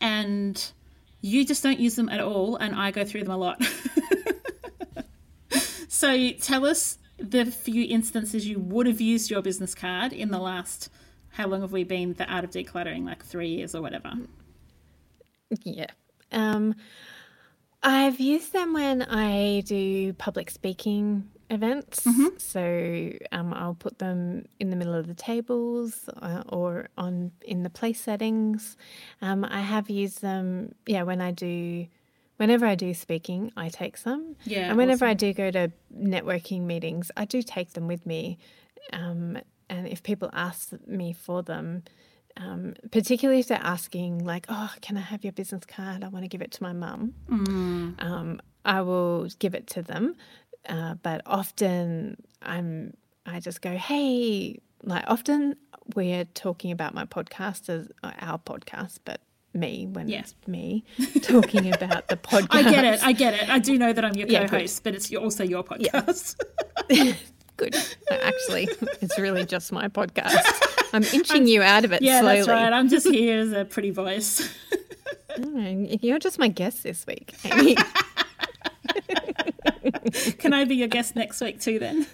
and 0.00 0.72
you 1.20 1.46
just 1.46 1.62
don't 1.62 1.78
use 1.78 1.94
them 1.94 2.08
at 2.08 2.20
all, 2.20 2.56
and 2.56 2.74
I 2.74 2.90
go 2.90 3.04
through 3.04 3.22
them 3.22 3.32
a 3.32 3.36
lot. 3.36 3.64
so 5.88 6.30
tell 6.32 6.66
us 6.66 6.98
the 7.16 7.46
few 7.46 7.84
instances 7.84 8.46
you 8.46 8.58
would 8.58 8.88
have 8.88 9.00
used 9.00 9.30
your 9.30 9.40
business 9.40 9.72
card 9.74 10.12
in 10.12 10.30
the 10.30 10.40
last. 10.40 10.90
How 11.28 11.46
long 11.46 11.60
have 11.60 11.72
we 11.72 11.84
been 11.84 12.14
the 12.14 12.26
art 12.26 12.44
of 12.44 12.50
decluttering? 12.50 13.04
Like 13.04 13.24
three 13.24 13.48
years 13.48 13.74
or 13.74 13.82
whatever. 13.82 14.12
Yeah. 15.62 15.86
Um, 16.32 16.74
I've 17.84 18.18
used 18.18 18.52
them 18.52 18.72
when 18.72 19.02
I 19.02 19.60
do 19.60 20.12
public 20.14 20.50
speaking 20.50 21.30
events. 21.50 22.06
So 22.38 23.12
um, 23.32 23.52
I'll 23.54 23.74
put 23.74 23.98
them 23.98 24.46
in 24.60 24.70
the 24.70 24.76
middle 24.76 24.94
of 24.94 25.06
the 25.06 25.14
tables 25.14 26.08
uh, 26.20 26.42
or 26.48 26.88
on 26.96 27.32
in 27.42 27.62
the 27.62 27.70
place 27.70 28.00
settings. 28.00 28.76
Um, 29.22 29.44
I 29.44 29.60
have 29.60 29.88
used 29.90 30.22
them, 30.22 30.74
yeah, 30.86 31.02
when 31.02 31.20
I 31.20 31.30
do. 31.30 31.86
Whenever 32.36 32.66
I 32.66 32.74
do 32.74 32.92
speaking, 32.94 33.52
I 33.56 33.68
take 33.68 33.96
some. 33.96 34.34
Yeah, 34.44 34.68
And 34.68 34.76
whenever 34.76 35.04
awesome. 35.04 35.10
I 35.10 35.14
do 35.14 35.32
go 35.32 35.50
to 35.52 35.70
networking 35.96 36.62
meetings, 36.62 37.12
I 37.16 37.26
do 37.26 37.42
take 37.42 37.74
them 37.74 37.86
with 37.86 38.04
me. 38.06 38.38
Um, 38.92 39.38
and 39.70 39.86
if 39.86 40.02
people 40.02 40.30
ask 40.32 40.72
me 40.84 41.12
for 41.12 41.44
them, 41.44 41.84
um, 42.36 42.74
particularly 42.90 43.38
if 43.38 43.46
they're 43.46 43.60
asking, 43.62 44.24
like, 44.24 44.46
oh, 44.48 44.72
can 44.80 44.96
I 44.96 45.00
have 45.02 45.22
your 45.22 45.32
business 45.32 45.64
card? 45.64 46.02
I 46.02 46.08
want 46.08 46.24
to 46.24 46.28
give 46.28 46.42
it 46.42 46.50
to 46.52 46.62
my 46.64 46.72
mum. 46.72 47.14
Um, 48.00 48.40
I 48.64 48.80
will 48.80 49.28
give 49.38 49.54
it 49.54 49.68
to 49.68 49.82
them. 49.82 50.16
Uh, 50.68 50.94
but 51.02 51.22
often 51.26 52.16
I'm, 52.42 52.94
I 53.26 53.40
just 53.40 53.60
go, 53.60 53.70
hey, 53.76 54.60
like 54.82 55.04
often 55.06 55.56
we're 55.94 56.24
talking 56.34 56.70
about 56.72 56.94
my 56.94 57.04
podcast 57.04 57.68
as 57.68 57.88
uh, 58.02 58.12
our 58.20 58.38
podcast, 58.38 58.98
but 59.04 59.20
me 59.52 59.86
when 59.86 60.08
Yeah. 60.08 60.20
it's 60.20 60.34
me 60.46 60.84
talking 61.22 61.72
about 61.72 62.08
the 62.08 62.16
podcast. 62.16 62.46
I 62.50 62.62
get 62.62 62.84
it. 62.84 63.02
I 63.04 63.12
get 63.12 63.34
it. 63.34 63.48
I 63.48 63.58
do 63.58 63.78
know 63.78 63.92
that 63.92 64.04
I'm 64.04 64.14
your 64.14 64.26
Yeah, 64.28 64.46
co-host, 64.48 64.82
but 64.84 64.94
it's 64.94 65.14
also 65.14 65.44
your 65.44 65.62
podcast. 65.62 66.36
Good. 67.56 67.74
No, 68.10 68.16
Actually, 68.16 68.68
it's 69.00 69.16
really 69.16 69.44
just 69.46 69.70
my 69.70 69.86
podcast. 69.86 70.42
I'm 70.92 71.04
inching 71.04 71.46
you 71.46 71.62
out 71.62 71.84
of 71.84 71.92
it 71.92 72.02
yeah, 72.02 72.20
slowly. 72.20 72.36
that's 72.38 72.48
right. 72.48 72.72
I'm 72.72 72.88
just 72.88 73.06
here 73.08 73.38
as 73.38 73.52
a 73.52 73.64
pretty 73.64 73.90
voice. 73.90 74.52
Mm, 75.38 75.98
You're 76.02 76.18
just 76.18 76.38
my 76.38 76.48
guest 76.48 76.82
this 76.82 77.06
week, 77.06 77.34
Amy. 77.44 77.76
Can 80.38 80.52
I 80.52 80.64
be 80.64 80.76
your 80.76 80.88
guest 80.88 81.16
next 81.16 81.40
week 81.40 81.60
too? 81.60 81.78
Then. 81.78 82.06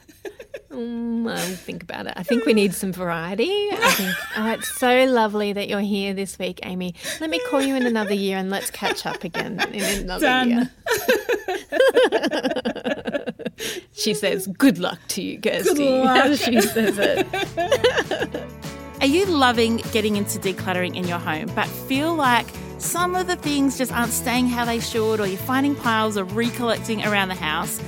Mm, 0.71 1.29
I'll 1.31 1.57
think 1.57 1.83
about 1.83 2.07
it. 2.07 2.15
I 2.17 2.23
think 2.23 2.47
we 2.47 2.53
need 2.55 2.75
some 2.75 2.93
variety. 2.93 3.51
I 3.73 3.93
think 3.97 4.15
oh, 4.37 4.53
it's 4.53 4.73
so 4.79 5.05
lovely 5.05 5.53
that 5.53 5.69
you're 5.69 5.81
here 5.81 6.15
this 6.15 6.39
week, 6.39 6.61
Amy. 6.63 6.95
Let 7.21 7.29
me 7.29 7.41
call 7.51 7.61
you 7.61 7.75
in 7.75 7.87
another 7.87 8.15
year 8.15 8.39
and 8.39 8.51
let's 8.51 8.71
catch 8.71 9.05
up 9.05 9.25
again 9.25 9.61
in 9.73 10.03
another 10.03 10.27
Done. 10.27 10.51
year. 10.51 10.71
she 13.93 14.15
says, 14.15 14.47
"Good 14.47 14.79
luck 14.79 14.99
to 15.09 15.23
you, 15.23 15.41
Kirsty." 15.41 15.89
luck. 15.89 16.39
she 16.39 16.61
says 16.61 16.97
it. 16.99 17.27
Are 19.01 19.07
you 19.07 19.27
loving 19.27 19.79
getting 19.93 20.17
into 20.17 20.39
decluttering 20.39 20.95
in 20.95 21.09
your 21.09 21.19
home, 21.19 21.51
but 21.55 21.67
feel 21.67 22.15
like 22.15 22.47
some 22.81 23.15
of 23.15 23.27
the 23.27 23.37
things 23.37 23.79
just 23.79 23.93
aren't 23.93 24.13
staying 24.13 24.49
how 24.49 24.65
they 24.65 24.81
should, 24.81 25.21
or 25.21 25.27
you're 25.27 25.39
finding 25.39 25.75
piles 25.75 26.17
of 26.17 26.37
recollecting 26.37 27.05
around 27.05 27.29
the 27.29 27.35
house? 27.35 27.81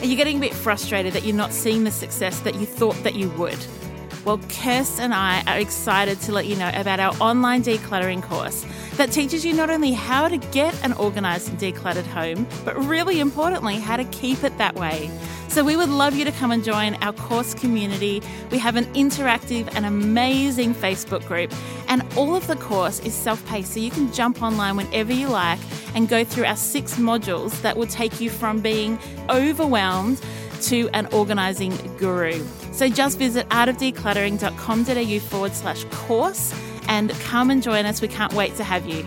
and 0.00 0.06
you're 0.06 0.16
getting 0.16 0.36
a 0.36 0.40
bit 0.40 0.54
frustrated 0.54 1.12
that 1.12 1.24
you're 1.24 1.34
not 1.34 1.52
seeing 1.52 1.82
the 1.82 1.90
success 1.90 2.38
that 2.40 2.54
you 2.54 2.66
thought 2.66 2.94
that 3.02 3.16
you 3.16 3.30
would? 3.30 3.58
Well, 4.24 4.38
Kirst 4.38 5.00
and 5.00 5.12
I 5.12 5.42
are 5.46 5.58
excited 5.58 6.20
to 6.22 6.32
let 6.32 6.46
you 6.46 6.54
know 6.56 6.70
about 6.74 7.00
our 7.00 7.14
online 7.20 7.62
decluttering 7.62 8.22
course 8.22 8.64
that 8.98 9.12
teaches 9.12 9.44
you 9.44 9.54
not 9.54 9.70
only 9.70 9.92
how 9.92 10.28
to 10.28 10.36
get 10.36 10.74
an 10.84 10.92
organised 10.94 11.48
and 11.48 11.58
decluttered 11.58 12.04
home, 12.04 12.46
but 12.64 12.76
really 12.76 13.20
importantly, 13.20 13.76
how 13.76 13.96
to 13.96 14.04
keep 14.06 14.42
it 14.42 14.58
that 14.58 14.74
way. 14.74 15.08
So, 15.48 15.64
we 15.64 15.76
would 15.76 15.88
love 15.88 16.14
you 16.14 16.24
to 16.24 16.32
come 16.32 16.50
and 16.50 16.62
join 16.62 16.96
our 16.96 17.12
course 17.14 17.54
community. 17.54 18.22
We 18.50 18.58
have 18.58 18.76
an 18.76 18.84
interactive 18.94 19.72
and 19.74 19.86
amazing 19.86 20.74
Facebook 20.74 21.26
group, 21.26 21.54
and 21.88 22.04
all 22.16 22.36
of 22.36 22.46
the 22.48 22.56
course 22.56 23.00
is 23.00 23.14
self 23.14 23.44
paced, 23.46 23.72
so 23.72 23.80
you 23.80 23.90
can 23.90 24.12
jump 24.12 24.42
online 24.42 24.76
whenever 24.76 25.12
you 25.12 25.28
like 25.28 25.60
and 25.94 26.08
go 26.08 26.22
through 26.22 26.44
our 26.44 26.56
six 26.56 26.96
modules 26.96 27.62
that 27.62 27.76
will 27.76 27.86
take 27.86 28.20
you 28.20 28.28
from 28.28 28.60
being 28.60 28.98
overwhelmed 29.30 30.20
to 30.62 30.90
an 30.92 31.06
organising 31.12 31.72
guru. 31.96 32.44
So 32.72 32.88
just 32.88 33.18
visit 33.18 33.48
artofdecluttering.com.au 33.48 35.18
forward 35.20 35.54
slash 35.54 35.84
course 35.84 36.52
and 36.88 37.10
come 37.30 37.50
and 37.50 37.62
join 37.62 37.86
us. 37.86 38.02
We 38.02 38.08
can't 38.08 38.32
wait 38.32 38.56
to 38.56 38.64
have 38.64 38.86
you. 38.86 39.04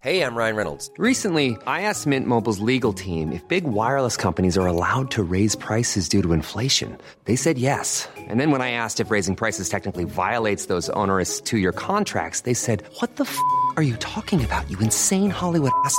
Hey, 0.00 0.22
I'm 0.22 0.36
Ryan 0.36 0.54
Reynolds. 0.54 0.92
Recently, 0.96 1.56
I 1.66 1.82
asked 1.82 2.06
Mint 2.06 2.28
Mobile's 2.28 2.60
legal 2.60 2.92
team 2.92 3.32
if 3.32 3.42
big 3.48 3.64
wireless 3.64 4.16
companies 4.16 4.56
are 4.56 4.64
allowed 4.64 5.10
to 5.10 5.24
raise 5.24 5.56
prices 5.56 6.08
due 6.08 6.22
to 6.22 6.32
inflation. 6.32 6.96
They 7.24 7.34
said 7.34 7.58
yes. 7.58 8.08
And 8.16 8.38
then 8.38 8.52
when 8.52 8.62
I 8.62 8.70
asked 8.70 9.00
if 9.00 9.10
raising 9.10 9.34
prices 9.34 9.68
technically 9.68 10.04
violates 10.04 10.66
those 10.66 10.88
onerous 10.90 11.40
two 11.40 11.58
year 11.58 11.72
contracts, 11.72 12.42
they 12.42 12.54
said, 12.54 12.84
What 13.00 13.16
the 13.16 13.24
f 13.24 13.36
are 13.76 13.82
you 13.82 13.96
talking 13.96 14.44
about, 14.44 14.70
you 14.70 14.78
insane 14.78 15.30
Hollywood 15.30 15.72
ass? 15.84 15.98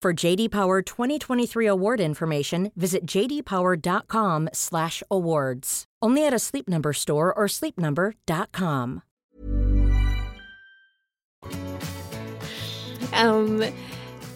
For 0.00 0.14
JD 0.14 0.52
Power 0.52 0.80
2023 0.80 1.66
award 1.66 1.98
information, 1.98 2.70
visit 2.76 3.04
jdpower.com/awards. 3.04 5.84
Only 6.00 6.24
at 6.24 6.32
a 6.32 6.38
Sleep 6.38 6.68
Number 6.68 6.92
store 6.92 7.36
or 7.36 7.46
sleepnumber.com. 7.46 9.02
Um, 13.12 13.64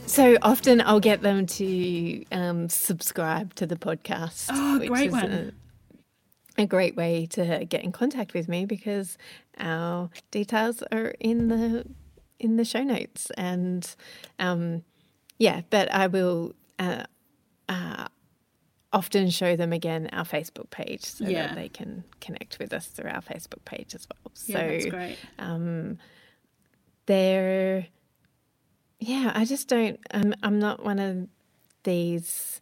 so 0.06 0.36
often 0.42 0.80
I'll 0.80 0.98
get 0.98 1.22
them 1.22 1.46
to 1.46 2.24
um, 2.32 2.68
subscribe 2.68 3.54
to 3.54 3.64
the 3.64 3.76
podcast. 3.76 4.48
Oh, 4.50 4.80
which 4.80 4.88
great 4.88 5.06
is 5.06 5.12
one. 5.12 5.52
A, 6.58 6.62
a 6.62 6.66
great 6.66 6.96
way 6.96 7.26
to 7.26 7.64
get 7.66 7.84
in 7.84 7.92
contact 7.92 8.34
with 8.34 8.48
me 8.48 8.64
because 8.64 9.16
our 9.58 10.10
details 10.32 10.82
are 10.90 11.14
in 11.20 11.46
the 11.46 11.86
in 12.40 12.56
the 12.56 12.64
show 12.64 12.82
notes 12.82 13.30
and 13.36 13.94
um, 14.40 14.82
yeah, 15.42 15.62
but 15.70 15.92
I 15.92 16.06
will 16.06 16.54
uh, 16.78 17.04
uh, 17.68 18.06
often 18.92 19.30
show 19.30 19.56
them 19.56 19.72
again 19.72 20.08
our 20.12 20.24
Facebook 20.24 20.70
page 20.70 21.02
so 21.04 21.24
Yeah. 21.26 21.48
that 21.48 21.54
they 21.56 21.68
can 21.68 22.04
connect 22.20 22.58
with 22.60 22.72
us 22.72 22.86
through 22.86 23.10
our 23.10 23.22
Facebook 23.22 23.64
page 23.64 23.94
as 23.94 24.06
well. 24.08 24.30
So 24.34 24.52
Yeah, 24.58 24.66
that's 24.72 24.86
great. 24.86 25.18
um, 25.38 25.98
they're 27.06 27.86
yeah 29.00 29.32
i 29.34 29.44
just 29.44 29.66
don't 29.68 29.98
I'm, 30.12 30.34
I'm 30.44 30.58
not 30.60 30.84
one 30.84 31.00
of 31.00 31.26
these 31.82 32.60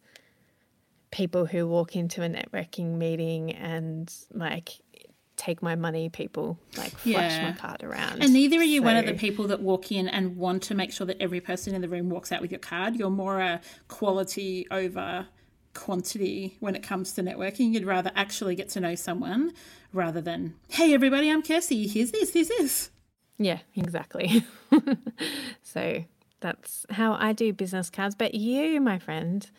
people 1.11 1.45
who 1.47 1.67
walk 1.67 1.97
into 1.97 2.23
a 2.23 2.29
networking 2.29 2.97
meeting 2.97 3.53
and 3.53 4.11
like 4.33 4.71
take 5.41 5.63
my 5.63 5.75
money 5.75 6.11
people 6.11 6.59
like 6.77 6.93
flash 6.99 7.43
my 7.43 7.53
card 7.53 7.83
around 7.83 8.23
And 8.23 8.35
neither 8.35 8.59
are 8.59 8.63
you 8.63 8.83
one 8.83 8.99
of 8.99 9.07
the 9.07 9.15
people 9.15 9.47
that 9.49 9.61
walk 9.61 9.91
in 9.91 10.07
and 10.07 10.37
want 10.37 10.63
to 10.65 10.75
make 10.75 10.93
sure 10.93 11.07
that 11.07 11.17
every 11.19 11.41
person 11.41 11.75
in 11.75 11.81
the 11.81 11.89
room 11.89 12.11
walks 12.11 12.31
out 12.31 12.43
with 12.43 12.51
your 12.51 12.61
card. 12.61 12.95
You're 12.95 13.09
more 13.09 13.41
a 13.41 13.63
quality 13.89 14.67
over 14.71 15.27
quantity 15.73 16.59
when 16.61 16.77
it 16.77 16.83
comes 16.83 17.13
to 17.15 17.23
networking. 17.23 17.73
You'd 17.73 17.87
rather 17.87 18.13
actually 18.15 18.55
get 18.55 18.69
to 18.71 18.81
know 18.81 18.95
someone 18.95 19.53
rather 19.95 20.21
than, 20.21 20.57
hey, 20.69 20.93
everybody, 20.93 21.31
I'm 21.31 21.43
Kirsty. 21.43 21.87
Here's 21.87 22.11
this, 22.11 22.33
this, 22.33 22.49
this. 22.49 22.91
Yeah, 23.39 23.61
exactly. 23.75 24.45
so 25.63 26.05
that's 26.41 26.85
how 26.91 27.15
I 27.15 27.33
do 27.33 27.55
business 27.55 27.89
cards. 27.89 28.15
But 28.15 28.35
you, 28.35 28.79
my 28.79 28.99
friend, 28.99 29.51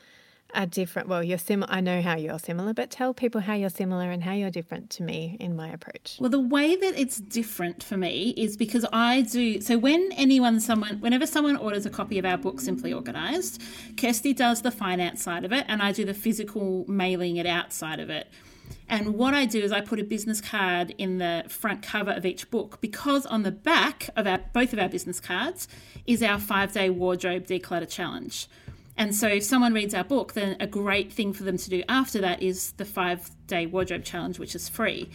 are 0.54 0.66
different. 0.66 1.08
Well, 1.08 1.24
you're 1.24 1.38
similar. 1.38 1.72
I 1.72 1.82
know 1.82 2.02
how 2.02 2.18
you're 2.18 2.40
similar, 2.40 2.74
but 2.74 2.90
tell 2.90 3.14
people 3.14 3.42
how 3.42 3.54
you're 3.54 3.70
similar 3.70 4.12
and 4.12 4.24
how 4.24 4.34
you're 4.34 4.52
different 4.52 4.90
to 4.92 5.04
me 5.04 5.38
in 5.40 5.56
my 5.56 5.70
approach. 5.70 6.18
Well, 6.20 6.30
the 6.30 6.40
way 6.40 6.76
that 6.76 7.00
it's 7.00 7.18
different 7.18 7.84
for 7.84 7.98
me 7.98 8.34
is 8.38 8.58
because 8.58 8.86
I 8.92 9.22
do. 9.22 9.62
So 9.62 9.78
when 9.78 10.12
anyone, 10.14 10.60
someone, 10.60 11.00
whenever 11.00 11.26
someone 11.26 11.58
orders 11.58 11.86
a 11.86 11.90
copy 11.90 12.20
of 12.20 12.26
our 12.26 12.38
book, 12.38 12.60
Simply 12.60 12.94
Organised, 12.94 13.62
Kirsty 13.98 14.34
does 14.34 14.62
the 14.62 14.72
finance 14.72 15.24
side 15.24 15.46
of 15.46 15.52
it, 15.52 15.66
and 15.68 15.82
I 15.82 15.92
do 15.92 16.06
the 16.06 16.14
physical 16.14 16.86
mailing 16.88 17.38
it 17.38 17.46
out 17.46 17.74
side 17.74 18.00
of 18.00 18.10
it. 18.10 18.28
And 18.88 19.16
what 19.16 19.34
I 19.34 19.46
do 19.46 19.62
is 19.62 19.72
I 19.72 19.82
put 19.82 20.00
a 20.00 20.04
business 20.04 20.42
card 20.42 20.94
in 20.98 21.18
the 21.18 21.46
front 21.48 21.82
cover 21.82 22.12
of 22.12 22.26
each 22.26 22.50
book 22.52 22.80
because 22.82 23.26
on 23.26 23.44
the 23.44 23.52
back 23.52 24.10
of 24.16 24.28
our 24.28 24.40
both 24.54 24.74
of 24.74 24.80
our 24.80 24.90
business 24.90 25.20
cards 25.20 25.68
is 26.06 26.22
our 26.22 26.40
five 26.40 26.74
day 26.74 26.90
wardrobe 26.90 27.46
declutter 27.48 27.90
challenge. 27.90 28.48
And 28.98 29.16
so 29.16 29.28
if 29.28 29.44
someone 29.44 29.74
reads 29.74 29.94
our 29.94 30.04
book, 30.04 30.34
then 30.34 30.58
a 30.60 30.68
great 30.68 31.12
thing 31.12 31.34
for 31.34 31.44
them 31.44 31.58
to 31.58 31.70
do 31.70 31.84
after 31.88 32.20
that 32.22 32.42
is 32.44 32.74
the 32.74 32.86
five 32.86 33.30
day 33.48 33.66
wardrobe 33.66 34.04
challenge, 34.04 34.38
which 34.40 34.56
is 34.56 34.70
free. 34.70 35.10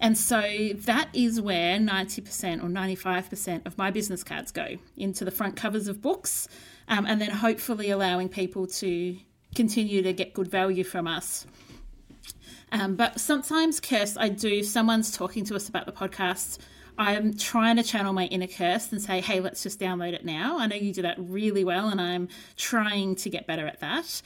And 0.00 0.16
so 0.16 0.40
that 0.74 1.08
is 1.12 1.40
where 1.40 1.78
90% 1.78 2.64
or 2.64 2.68
95% 2.68 3.66
of 3.66 3.76
my 3.76 3.90
business 3.90 4.24
cards 4.24 4.50
go 4.50 4.76
into 4.96 5.24
the 5.24 5.30
front 5.30 5.56
covers 5.56 5.88
of 5.88 6.00
books, 6.00 6.48
um, 6.88 7.04
and 7.04 7.20
then 7.20 7.30
hopefully 7.30 7.90
allowing 7.90 8.30
people 8.30 8.66
to 8.66 9.16
continue 9.54 10.02
to 10.02 10.12
get 10.12 10.32
good 10.32 10.48
value 10.48 10.84
from 10.84 11.06
us. 11.06 11.46
Um, 12.72 12.96
but 12.96 13.20
sometimes, 13.20 13.80
Kirst, 13.80 14.16
I 14.18 14.28
do, 14.28 14.62
someone's 14.62 15.14
talking 15.14 15.44
to 15.46 15.56
us 15.56 15.68
about 15.68 15.86
the 15.86 15.92
podcast, 15.92 16.58
I'm 17.00 17.34
trying 17.34 17.76
to 17.76 17.82
channel 17.82 18.12
my 18.12 18.26
inner 18.26 18.46
Kirst 18.46 18.92
and 18.92 19.00
say, 19.00 19.22
hey, 19.22 19.40
let's 19.40 19.62
just 19.62 19.80
download 19.80 20.12
it 20.12 20.22
now. 20.22 20.58
I 20.58 20.66
know 20.66 20.76
you 20.76 20.92
do 20.92 21.00
that 21.00 21.16
really 21.18 21.64
well, 21.64 21.88
and 21.88 21.98
I'm 21.98 22.28
trying 22.58 23.14
to 23.16 23.30
get 23.30 23.46
better 23.46 23.66
at 23.66 23.80
that. 23.80 24.20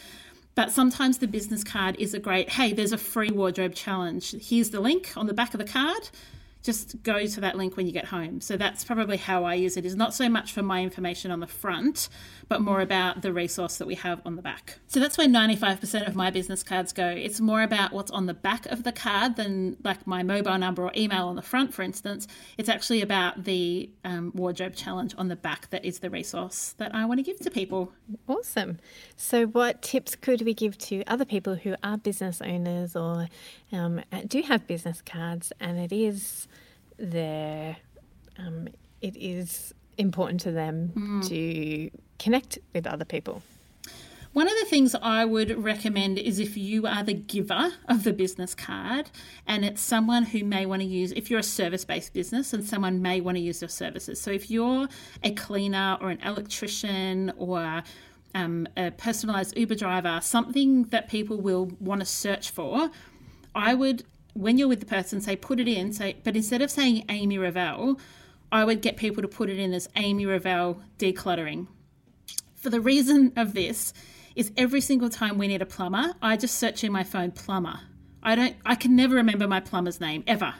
But 0.56 0.72
sometimes 0.72 1.18
the 1.18 1.28
business 1.28 1.62
card 1.62 1.94
is 2.00 2.14
a 2.14 2.18
great, 2.18 2.50
hey, 2.50 2.72
there's 2.72 2.90
a 2.90 2.98
free 2.98 3.30
wardrobe 3.30 3.76
challenge. 3.76 4.34
Here's 4.44 4.70
the 4.70 4.80
link 4.80 5.12
on 5.16 5.28
the 5.28 5.32
back 5.32 5.54
of 5.54 5.58
the 5.58 5.64
card. 5.64 6.10
Just 6.64 7.02
go 7.02 7.26
to 7.26 7.40
that 7.42 7.56
link 7.56 7.76
when 7.76 7.86
you 7.86 7.92
get 7.92 8.06
home. 8.06 8.40
So 8.40 8.56
that's 8.56 8.84
probably 8.84 9.18
how 9.18 9.44
I 9.44 9.52
use 9.54 9.76
it. 9.76 9.84
Is 9.84 9.94
not 9.94 10.14
so 10.14 10.30
much 10.30 10.50
for 10.52 10.62
my 10.62 10.82
information 10.82 11.30
on 11.30 11.40
the 11.40 11.46
front, 11.46 12.08
but 12.48 12.62
more 12.62 12.80
about 12.80 13.20
the 13.20 13.34
resource 13.34 13.76
that 13.76 13.86
we 13.86 13.96
have 13.96 14.22
on 14.24 14.36
the 14.36 14.42
back. 14.42 14.78
So 14.86 14.98
that's 14.98 15.18
where 15.18 15.28
95% 15.28 16.08
of 16.08 16.16
my 16.16 16.30
business 16.30 16.62
cards 16.62 16.94
go. 16.94 17.06
It's 17.06 17.38
more 17.38 17.62
about 17.62 17.92
what's 17.92 18.10
on 18.10 18.24
the 18.24 18.34
back 18.34 18.64
of 18.66 18.82
the 18.82 18.92
card 18.92 19.36
than 19.36 19.76
like 19.84 20.06
my 20.06 20.22
mobile 20.22 20.56
number 20.56 20.82
or 20.82 20.92
email 20.96 21.26
on 21.28 21.36
the 21.36 21.42
front, 21.42 21.74
for 21.74 21.82
instance. 21.82 22.26
It's 22.56 22.70
actually 22.70 23.02
about 23.02 23.44
the 23.44 23.90
um, 24.02 24.32
wardrobe 24.34 24.74
challenge 24.74 25.14
on 25.18 25.28
the 25.28 25.36
back 25.36 25.68
that 25.68 25.84
is 25.84 25.98
the 25.98 26.08
resource 26.08 26.74
that 26.78 26.94
I 26.94 27.04
want 27.04 27.18
to 27.18 27.22
give 27.24 27.38
to 27.40 27.50
people. 27.50 27.92
Awesome. 28.26 28.78
So, 29.16 29.44
what 29.46 29.82
tips 29.82 30.16
could 30.16 30.40
we 30.42 30.54
give 30.54 30.78
to 30.78 31.04
other 31.06 31.26
people 31.26 31.56
who 31.56 31.76
are 31.82 31.98
business 31.98 32.40
owners 32.40 32.96
or 32.96 33.28
um, 33.70 34.00
do 34.26 34.40
have 34.42 34.66
business 34.66 35.02
cards 35.04 35.52
and 35.60 35.78
it 35.78 35.92
is 35.92 36.48
their, 36.98 37.76
um, 38.38 38.68
it 39.00 39.16
is 39.16 39.74
important 39.98 40.40
to 40.42 40.52
them 40.52 40.92
mm. 40.94 41.28
to 41.28 41.90
connect 42.18 42.58
with 42.72 42.86
other 42.86 43.04
people? 43.04 43.42
One 44.34 44.48
of 44.48 44.54
the 44.58 44.66
things 44.66 44.96
I 45.00 45.24
would 45.24 45.62
recommend 45.62 46.18
is 46.18 46.40
if 46.40 46.56
you 46.56 46.88
are 46.88 47.04
the 47.04 47.14
giver 47.14 47.72
of 47.88 48.02
the 48.02 48.12
business 48.12 48.52
card 48.52 49.08
and 49.46 49.64
it's 49.64 49.80
someone 49.80 50.24
who 50.24 50.42
may 50.42 50.66
want 50.66 50.82
to 50.82 50.88
use, 50.88 51.12
if 51.12 51.30
you're 51.30 51.38
a 51.38 51.42
service 51.44 51.84
based 51.84 52.12
business 52.12 52.52
and 52.52 52.64
someone 52.64 53.00
may 53.00 53.20
want 53.20 53.36
to 53.36 53.40
use 53.40 53.62
your 53.62 53.68
services. 53.68 54.20
So 54.20 54.32
if 54.32 54.50
you're 54.50 54.88
a 55.22 55.30
cleaner 55.30 55.98
or 56.00 56.10
an 56.10 56.20
electrician 56.22 57.32
or 57.36 57.84
um, 58.34 58.66
a 58.76 58.90
personalized 58.90 59.56
Uber 59.56 59.76
driver, 59.76 60.18
something 60.20 60.82
that 60.86 61.08
people 61.08 61.40
will 61.40 61.66
want 61.78 62.00
to 62.00 62.06
search 62.06 62.50
for, 62.50 62.90
I 63.54 63.74
would, 63.74 64.02
when 64.34 64.58
you're 64.58 64.68
with 64.68 64.80
the 64.80 64.86
person, 64.86 65.20
say 65.20 65.36
put 65.36 65.60
it 65.60 65.68
in, 65.68 65.92
say, 65.92 66.16
but 66.24 66.36
instead 66.36 66.60
of 66.60 66.70
saying 66.70 67.04
Amy 67.08 67.38
Revell, 67.38 67.98
I 68.52 68.64
would 68.64 68.82
get 68.82 68.96
people 68.96 69.22
to 69.22 69.28
put 69.28 69.48
it 69.48 69.58
in 69.58 69.72
as 69.72 69.88
Amy 69.96 70.26
Revell 70.26 70.80
decluttering. 70.98 71.68
For 72.54 72.70
the 72.70 72.80
reason 72.80 73.32
of 73.36 73.54
this 73.54 73.92
is 74.34 74.52
every 74.56 74.80
single 74.80 75.08
time 75.08 75.38
we 75.38 75.48
need 75.48 75.62
a 75.62 75.66
plumber, 75.66 76.14
I 76.20 76.36
just 76.36 76.58
search 76.58 76.84
in 76.84 76.92
my 76.92 77.04
phone 77.04 77.30
plumber. 77.30 77.80
I 78.22 78.34
don't 78.34 78.56
I 78.64 78.74
can 78.74 78.96
never 78.96 79.16
remember 79.16 79.46
my 79.46 79.60
plumber's 79.60 80.00
name 80.00 80.24
ever. 80.26 80.54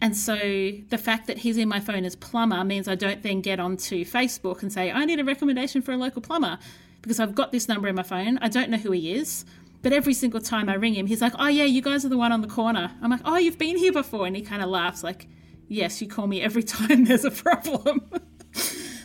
And 0.00 0.16
so 0.16 0.36
the 0.36 0.98
fact 0.98 1.28
that 1.28 1.38
he's 1.38 1.56
in 1.56 1.68
my 1.68 1.78
phone 1.78 2.04
as 2.04 2.16
plumber 2.16 2.64
means 2.64 2.88
I 2.88 2.96
don't 2.96 3.22
then 3.22 3.40
get 3.40 3.60
onto 3.60 4.04
Facebook 4.04 4.62
and 4.62 4.72
say, 4.72 4.90
I 4.90 5.04
need 5.04 5.20
a 5.20 5.24
recommendation 5.24 5.80
for 5.80 5.92
a 5.92 5.96
local 5.96 6.20
plumber 6.20 6.58
because 7.02 7.20
I've 7.20 7.36
got 7.36 7.52
this 7.52 7.68
number 7.68 7.86
in 7.86 7.94
my 7.94 8.02
phone. 8.02 8.38
I 8.38 8.48
don't 8.48 8.70
know 8.70 8.78
who 8.78 8.90
he 8.90 9.14
is. 9.14 9.44
But 9.82 9.92
every 9.92 10.14
single 10.14 10.40
time 10.40 10.68
I 10.68 10.74
ring 10.74 10.94
him, 10.94 11.06
he's 11.06 11.20
like, 11.20 11.34
Oh, 11.38 11.48
yeah, 11.48 11.64
you 11.64 11.82
guys 11.82 12.04
are 12.04 12.08
the 12.08 12.16
one 12.16 12.32
on 12.32 12.40
the 12.40 12.48
corner. 12.48 12.92
I'm 13.02 13.10
like, 13.10 13.20
Oh, 13.24 13.36
you've 13.36 13.58
been 13.58 13.76
here 13.76 13.92
before. 13.92 14.26
And 14.26 14.36
he 14.36 14.42
kind 14.42 14.62
of 14.62 14.68
laughs, 14.68 15.02
like, 15.02 15.28
Yes, 15.68 16.00
you 16.00 16.08
call 16.08 16.26
me 16.26 16.40
every 16.40 16.62
time 16.78 17.04
there's 17.04 17.24
a 17.24 17.30
problem. 17.30 18.08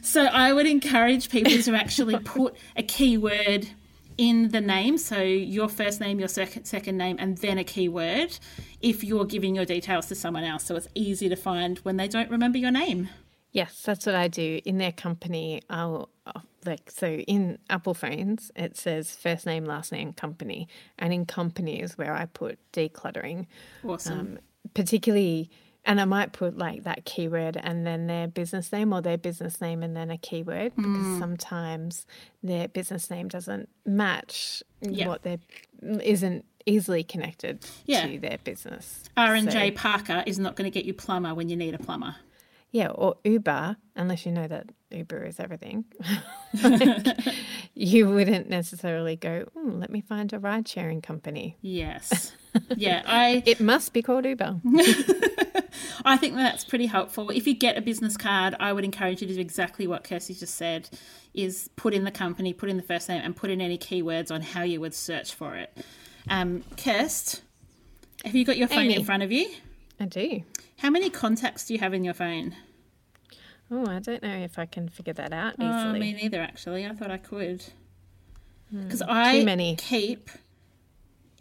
So 0.08 0.24
I 0.24 0.54
would 0.54 0.66
encourage 0.66 1.30
people 1.30 1.62
to 1.62 1.76
actually 1.76 2.18
put 2.24 2.56
a 2.78 2.82
keyword 2.82 3.68
in 4.18 4.50
the 4.50 4.62
name, 4.62 4.98
so 4.98 5.22
your 5.22 5.68
first 5.68 6.00
name, 6.00 6.18
your 6.18 6.30
second 6.30 6.64
second 6.64 6.98
name, 6.98 7.18
and 7.20 7.38
then 7.40 7.58
a 7.58 7.64
keyword 7.66 8.40
if 8.82 9.04
you're 9.04 9.26
giving 9.26 9.54
your 9.54 9.66
details 9.66 10.08
to 10.08 10.16
someone 10.16 10.46
else, 10.46 10.64
so 10.64 10.78
it's 10.78 10.88
easy 10.96 11.28
to 11.28 11.36
find 11.36 11.80
when 11.80 11.98
they 11.98 12.08
don't 12.08 12.32
remember 12.32 12.58
your 12.58 12.72
name. 12.72 13.10
Yes, 13.52 13.82
that's 13.84 14.06
what 14.06 14.16
I 14.16 14.30
do 14.30 14.62
in 14.64 14.78
their 14.78 14.94
company. 14.94 15.62
I'll 15.70 16.10
like 16.68 16.92
so 16.92 17.08
in 17.08 17.58
Apple 17.70 17.94
phones 17.94 18.52
it 18.56 18.78
says 18.78 19.16
first 19.16 19.46
name, 19.46 19.66
last 19.66 19.92
name, 19.92 20.14
company, 20.14 20.68
and 21.00 21.14
in 21.14 21.26
company 21.26 21.82
is 21.82 21.98
where 21.98 22.14
I 22.14 22.26
put 22.26 22.60
decluttering. 22.74 23.48
Awesome. 23.84 24.20
Um, 24.20 24.40
particularly 24.74 25.50
and 25.88 26.02
I 26.02 26.06
might 26.06 26.34
put 26.34 26.58
like 26.58 26.84
that 26.84 27.06
keyword 27.06 27.58
and 27.64 27.88
then 27.88 28.08
their 28.08 28.28
business 28.28 28.72
name 28.74 28.92
or 28.92 29.02
their 29.02 29.18
business 29.18 29.62
name 29.62 29.82
and 29.82 29.96
then 29.96 30.12
a 30.12 30.18
keyword 30.18 30.76
because 30.76 30.92
mm. 30.92 31.20
sometimes 31.20 32.06
their 32.44 32.68
business 32.68 33.10
name 33.10 33.30
doesn't 33.30 33.70
match 33.86 34.62
yeah. 34.82 35.08
what 35.08 35.24
their 35.24 35.38
isn't 35.82 36.44
easily 36.66 37.04
connected 37.04 37.66
yeah. 37.86 38.06
to 38.06 38.20
their 38.20 38.38
business. 38.44 39.06
R 39.16 39.34
and 39.34 39.50
J 39.50 39.72
Parker 39.72 40.24
is 40.28 40.38
not 40.38 40.58
going 40.58 40.70
to 40.70 40.74
get 40.74 40.84
you 40.84 40.94
plumber 40.94 41.34
when 41.34 41.48
you 41.48 41.56
need 41.56 41.74
a 41.74 41.80
plumber. 41.80 42.18
Yeah, 42.72 42.90
or 42.90 43.16
Uber, 43.24 43.78
unless 43.96 44.26
you 44.26 44.32
know 44.32 44.48
that 44.48 44.70
Uber 44.92 45.24
is 45.24 45.40
everything. 45.40 45.86
like, 46.64 47.18
you 47.74 48.10
wouldn't 48.10 48.50
necessarily 48.50 49.16
go, 49.16 49.46
mm, 49.56 49.80
let 49.80 49.90
me 49.90 50.02
find 50.02 50.34
a 50.34 50.40
ride 50.40 50.68
sharing 50.68 51.02
company. 51.02 51.58
Yes. 51.62 52.34
Yeah, 52.76 53.04
I 53.06 53.44
It 53.46 53.60
must 53.60 53.94
be 53.94 54.02
called 54.02 54.26
Uber. 54.26 54.62
I 56.04 56.18
think 56.18 56.34
that's 56.34 56.66
pretty 56.66 56.88
helpful. 56.88 57.30
If 57.30 57.46
you 57.46 57.54
get 57.54 57.78
a 57.78 57.82
business 57.82 58.18
card, 58.18 58.56
I 58.60 58.74
would 58.74 58.84
encourage 58.84 59.22
you 59.22 59.28
to 59.28 59.34
do 59.36 59.40
exactly 59.40 59.86
what 59.86 60.04
Kirsty 60.04 60.34
just 60.34 60.56
said 60.56 60.90
is 61.36 61.70
put 61.76 61.94
in 61.94 62.04
the 62.04 62.10
company, 62.10 62.54
put 62.54 62.70
in 62.70 62.78
the 62.78 62.82
first 62.82 63.10
name, 63.10 63.22
and 63.24 63.36
put 63.36 63.52
in 63.52 63.62
any 63.62 63.78
keywords 63.78 64.32
on 64.32 64.42
how 64.42 64.64
you 64.64 64.82
would 64.82 64.96
search 64.96 65.36
for 65.36 65.56
it. 65.56 65.86
Um, 66.30 66.64
Kirst, 66.78 67.42
have 68.26 68.34
you 68.34 68.44
got 68.44 68.58
your 68.58 68.68
phone 68.68 68.86
Amy. 68.86 68.96
in 68.96 69.04
front 69.04 69.22
of 69.22 69.32
you? 69.32 69.52
I 70.00 70.06
do. 70.06 70.44
How 70.78 70.90
many 70.90 71.10
contacts 71.10 71.66
do 71.66 71.74
you 71.74 71.80
have 71.80 71.94
in 71.94 72.04
your 72.04 72.14
phone? 72.14 72.56
Oh, 73.70 73.86
I 73.88 74.00
don't 74.00 74.24
know 74.24 74.36
if 74.38 74.58
I 74.58 74.66
can 74.66 74.88
figure 74.88 75.14
that 75.14 75.34
out 75.34 75.56
easily. 75.56 75.70
Oh, 75.70 75.94
me 75.94 76.14
neither, 76.14 76.40
actually. 76.40 76.86
I 76.86 76.94
thought 76.94 77.12
I 77.12 77.18
could. 77.18 77.64
Because 78.72 79.02
hmm. 79.02 79.10
I 79.10 79.44
many. 79.44 79.76
keep 79.76 80.30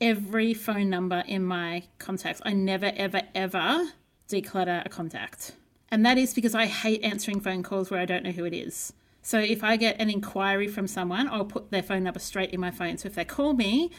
every 0.01 0.55
phone 0.55 0.91
number 0.91 1.23
in 1.27 1.45
my 1.45 1.85
contacts. 1.99 2.41
I 2.45 2.53
never, 2.53 2.93
ever, 2.97 3.23
ever 3.35 3.89
declutter 4.29 4.85
a 4.85 4.89
contact. 4.89 5.53
And 5.91 6.05
that 6.05 6.19
is 6.19 6.35
because 6.35 6.55
I 6.55 6.67
hate 6.67 7.03
answering 7.03 7.41
phone 7.41 7.63
calls 7.63 7.91
where 7.91 8.01
I 8.01 8.05
don't 8.05 8.25
know 8.25 8.33
who 8.33 8.45
it 8.45 8.55
is. 8.55 8.93
So 9.23 9.39
if 9.39 9.63
I 9.63 9.77
get 9.77 10.01
an 10.01 10.11
inquiry 10.11 10.69
from 10.69 10.87
someone, 10.87 11.29
I'll 11.29 11.45
put 11.45 11.71
their 11.71 11.83
phone 11.83 12.05
number 12.05 12.21
straight 12.21 12.51
in 12.51 12.61
my 12.61 12.71
phone. 12.71 12.97
So 12.99 13.07
if 13.07 13.15
they 13.15 13.25
call 13.25 13.55
me, 13.55 13.91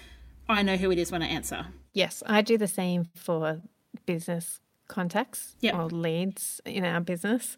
I 0.49 0.63
know 0.63 0.77
who 0.77 0.91
it 0.91 0.97
is 0.97 1.11
when 1.11 1.21
I 1.21 1.27
answer. 1.27 1.67
Yes, 1.93 2.23
I 2.25 2.41
do 2.41 2.57
the 2.57 2.67
same 2.67 3.09
for 3.15 3.61
business 4.05 4.59
contacts 4.87 5.55
yep. 5.59 5.75
or 5.75 5.85
leads 5.85 6.61
in 6.65 6.85
our 6.85 6.99
business. 7.01 7.57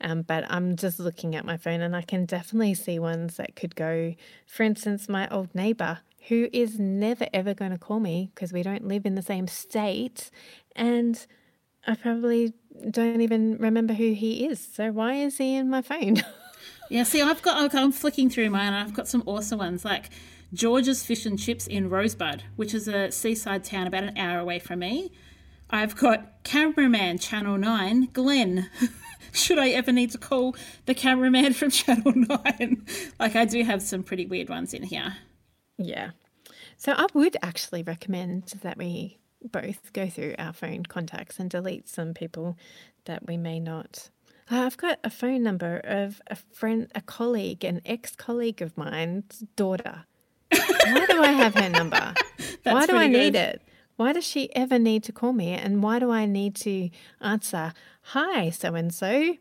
Um, 0.00 0.22
but 0.22 0.44
I'm 0.50 0.76
just 0.76 1.00
looking 1.00 1.34
at 1.34 1.44
my 1.44 1.56
phone 1.56 1.80
and 1.80 1.96
I 1.96 2.02
can 2.02 2.26
definitely 2.26 2.74
see 2.74 2.98
ones 2.98 3.36
that 3.36 3.56
could 3.56 3.74
go, 3.74 4.14
for 4.46 4.62
instance, 4.62 5.08
my 5.08 5.28
old 5.28 5.54
neighbor 5.54 6.00
who 6.28 6.48
is 6.52 6.78
never 6.78 7.26
ever 7.32 7.54
going 7.54 7.70
to 7.70 7.78
call 7.78 8.00
me 8.00 8.30
because 8.34 8.52
we 8.52 8.62
don't 8.62 8.86
live 8.86 9.06
in 9.06 9.14
the 9.14 9.22
same 9.22 9.46
state. 9.46 10.30
And 10.74 11.24
I 11.86 11.94
probably 11.94 12.52
don't 12.90 13.20
even 13.20 13.56
remember 13.58 13.94
who 13.94 14.12
he 14.12 14.46
is. 14.46 14.60
So 14.74 14.90
why 14.90 15.14
is 15.14 15.38
he 15.38 15.56
in 15.56 15.70
my 15.70 15.82
phone? 15.82 16.16
yeah, 16.90 17.04
see, 17.04 17.22
I've 17.22 17.42
got, 17.42 17.74
I'm 17.74 17.92
flicking 17.92 18.28
through 18.28 18.50
mine 18.50 18.72
and 18.72 18.76
I've 18.76 18.94
got 18.94 19.08
some 19.08 19.22
awesome 19.26 19.58
ones 19.58 19.84
like 19.84 20.10
George's 20.52 21.04
Fish 21.04 21.26
and 21.26 21.38
Chips 21.38 21.66
in 21.66 21.88
Rosebud, 21.88 22.42
which 22.56 22.74
is 22.74 22.88
a 22.88 23.10
seaside 23.10 23.64
town 23.64 23.86
about 23.86 24.04
an 24.04 24.16
hour 24.16 24.40
away 24.40 24.58
from 24.58 24.80
me. 24.80 25.12
I've 25.70 25.96
got 25.96 26.44
cameraman 26.44 27.18
Channel 27.18 27.58
9, 27.58 28.08
Glenn. 28.12 28.70
Should 29.32 29.58
I 29.58 29.70
ever 29.70 29.92
need 29.92 30.12
to 30.12 30.18
call 30.18 30.54
the 30.86 30.94
cameraman 30.94 31.52
from 31.52 31.70
Channel 31.70 32.12
9? 32.14 32.86
like, 33.18 33.36
I 33.36 33.44
do 33.44 33.62
have 33.64 33.82
some 33.82 34.02
pretty 34.02 34.26
weird 34.26 34.48
ones 34.48 34.72
in 34.72 34.84
here. 34.84 35.16
Yeah. 35.76 36.10
So 36.76 36.92
I 36.92 37.06
would 37.14 37.36
actually 37.42 37.82
recommend 37.82 38.54
that 38.62 38.78
we 38.78 39.18
both 39.42 39.92
go 39.92 40.08
through 40.08 40.34
our 40.38 40.52
phone 40.52 40.84
contacts 40.84 41.38
and 41.38 41.50
delete 41.50 41.88
some 41.88 42.14
people 42.14 42.56
that 43.04 43.26
we 43.26 43.36
may 43.36 43.60
not. 43.60 44.10
Uh, 44.50 44.60
I've 44.60 44.76
got 44.76 45.00
a 45.02 45.10
phone 45.10 45.42
number 45.42 45.80
of 45.84 46.22
a 46.28 46.36
friend, 46.36 46.90
a 46.94 47.00
colleague, 47.00 47.64
an 47.64 47.80
ex 47.84 48.14
colleague 48.14 48.62
of 48.62 48.76
mine's 48.78 49.42
daughter. 49.56 50.04
Why 50.50 51.06
do 51.08 51.22
I 51.22 51.32
have 51.32 51.54
her 51.54 51.68
number? 51.68 52.14
why 52.62 52.86
do 52.86 52.96
I 52.96 53.08
need 53.08 53.32
good. 53.32 53.36
it? 53.36 53.62
Why 53.96 54.12
does 54.12 54.24
she 54.24 54.54
ever 54.54 54.78
need 54.78 55.02
to 55.04 55.12
call 55.12 55.32
me? 55.32 55.52
And 55.52 55.82
why 55.82 55.98
do 55.98 56.10
I 56.10 56.26
need 56.26 56.54
to 56.56 56.90
answer, 57.20 57.72
hi, 58.02 58.50
so 58.50 58.74
and 58.74 58.94
so? 58.94 59.36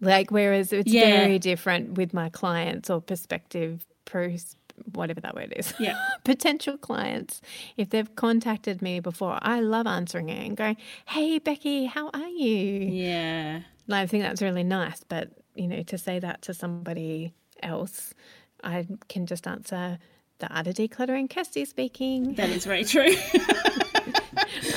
Like, 0.00 0.30
whereas 0.30 0.72
it's 0.72 0.90
yeah. 0.90 1.24
very 1.24 1.38
different 1.38 1.94
with 1.94 2.14
my 2.14 2.28
clients 2.28 2.88
or 2.88 3.00
prospective 3.00 3.86
pros 4.04 4.54
whatever 4.92 5.20
that 5.20 5.34
word 5.34 5.52
is. 5.56 5.74
Yeah. 5.78 5.98
Potential 6.24 6.76
clients, 6.76 7.40
if 7.76 7.90
they've 7.90 8.14
contacted 8.16 8.80
me 8.80 9.00
before, 9.00 9.38
I 9.42 9.60
love 9.60 9.86
answering 9.86 10.28
it 10.28 10.46
and 10.46 10.56
going, 10.56 10.76
"Hey 11.06 11.38
Becky, 11.38 11.86
how 11.86 12.10
are 12.14 12.28
you?" 12.28 12.88
Yeah. 12.88 13.62
I 13.90 14.06
think 14.06 14.22
that's 14.22 14.42
really 14.42 14.64
nice, 14.64 15.02
but 15.08 15.30
you 15.54 15.66
know, 15.66 15.82
to 15.82 15.98
say 15.98 16.18
that 16.18 16.42
to 16.42 16.54
somebody 16.54 17.32
else, 17.62 18.14
I 18.62 18.86
can 19.08 19.26
just 19.26 19.46
answer 19.46 19.98
the 20.38 20.48
art 20.54 20.66
of 20.66 20.74
decluttering. 20.74 21.28
Kirsty 21.28 21.64
speaking. 21.64 22.34
That 22.34 22.50
is 22.50 22.64
very 22.64 22.84
true. 22.84 23.14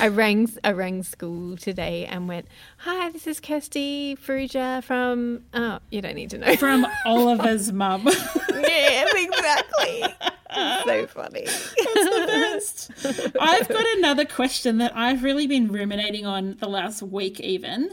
I 0.01 0.07
rang 0.07 0.49
I 0.63 0.71
rang 0.71 1.03
school 1.03 1.55
today 1.57 2.07
and 2.07 2.27
went, 2.27 2.47
"Hi, 2.79 3.11
this 3.11 3.27
is 3.27 3.39
Kirsty 3.39 4.15
Farrugia 4.15 4.83
from." 4.83 5.43
Oh, 5.53 5.77
you 5.91 6.01
don't 6.01 6.15
need 6.15 6.31
to 6.31 6.39
know. 6.39 6.55
From 6.55 6.87
Oliver's 7.05 7.71
mum. 7.71 8.07
yeah, 8.49 9.05
exactly. 9.13 10.03
so 10.85 11.05
funny. 11.05 11.45
I've 13.39 13.67
got 13.67 13.85
another 13.97 14.25
question 14.25 14.79
that 14.79 14.91
I've 14.95 15.23
really 15.23 15.45
been 15.45 15.71
ruminating 15.71 16.25
on 16.25 16.57
the 16.59 16.67
last 16.67 17.03
week, 17.03 17.39
even. 17.39 17.91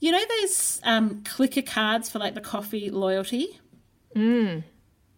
You 0.00 0.12
know 0.12 0.24
those 0.40 0.80
um, 0.84 1.22
clicker 1.24 1.60
cards 1.60 2.08
for 2.08 2.18
like 2.18 2.34
the 2.34 2.40
coffee 2.40 2.88
loyalty? 2.90 3.60
Mm. 4.16 4.64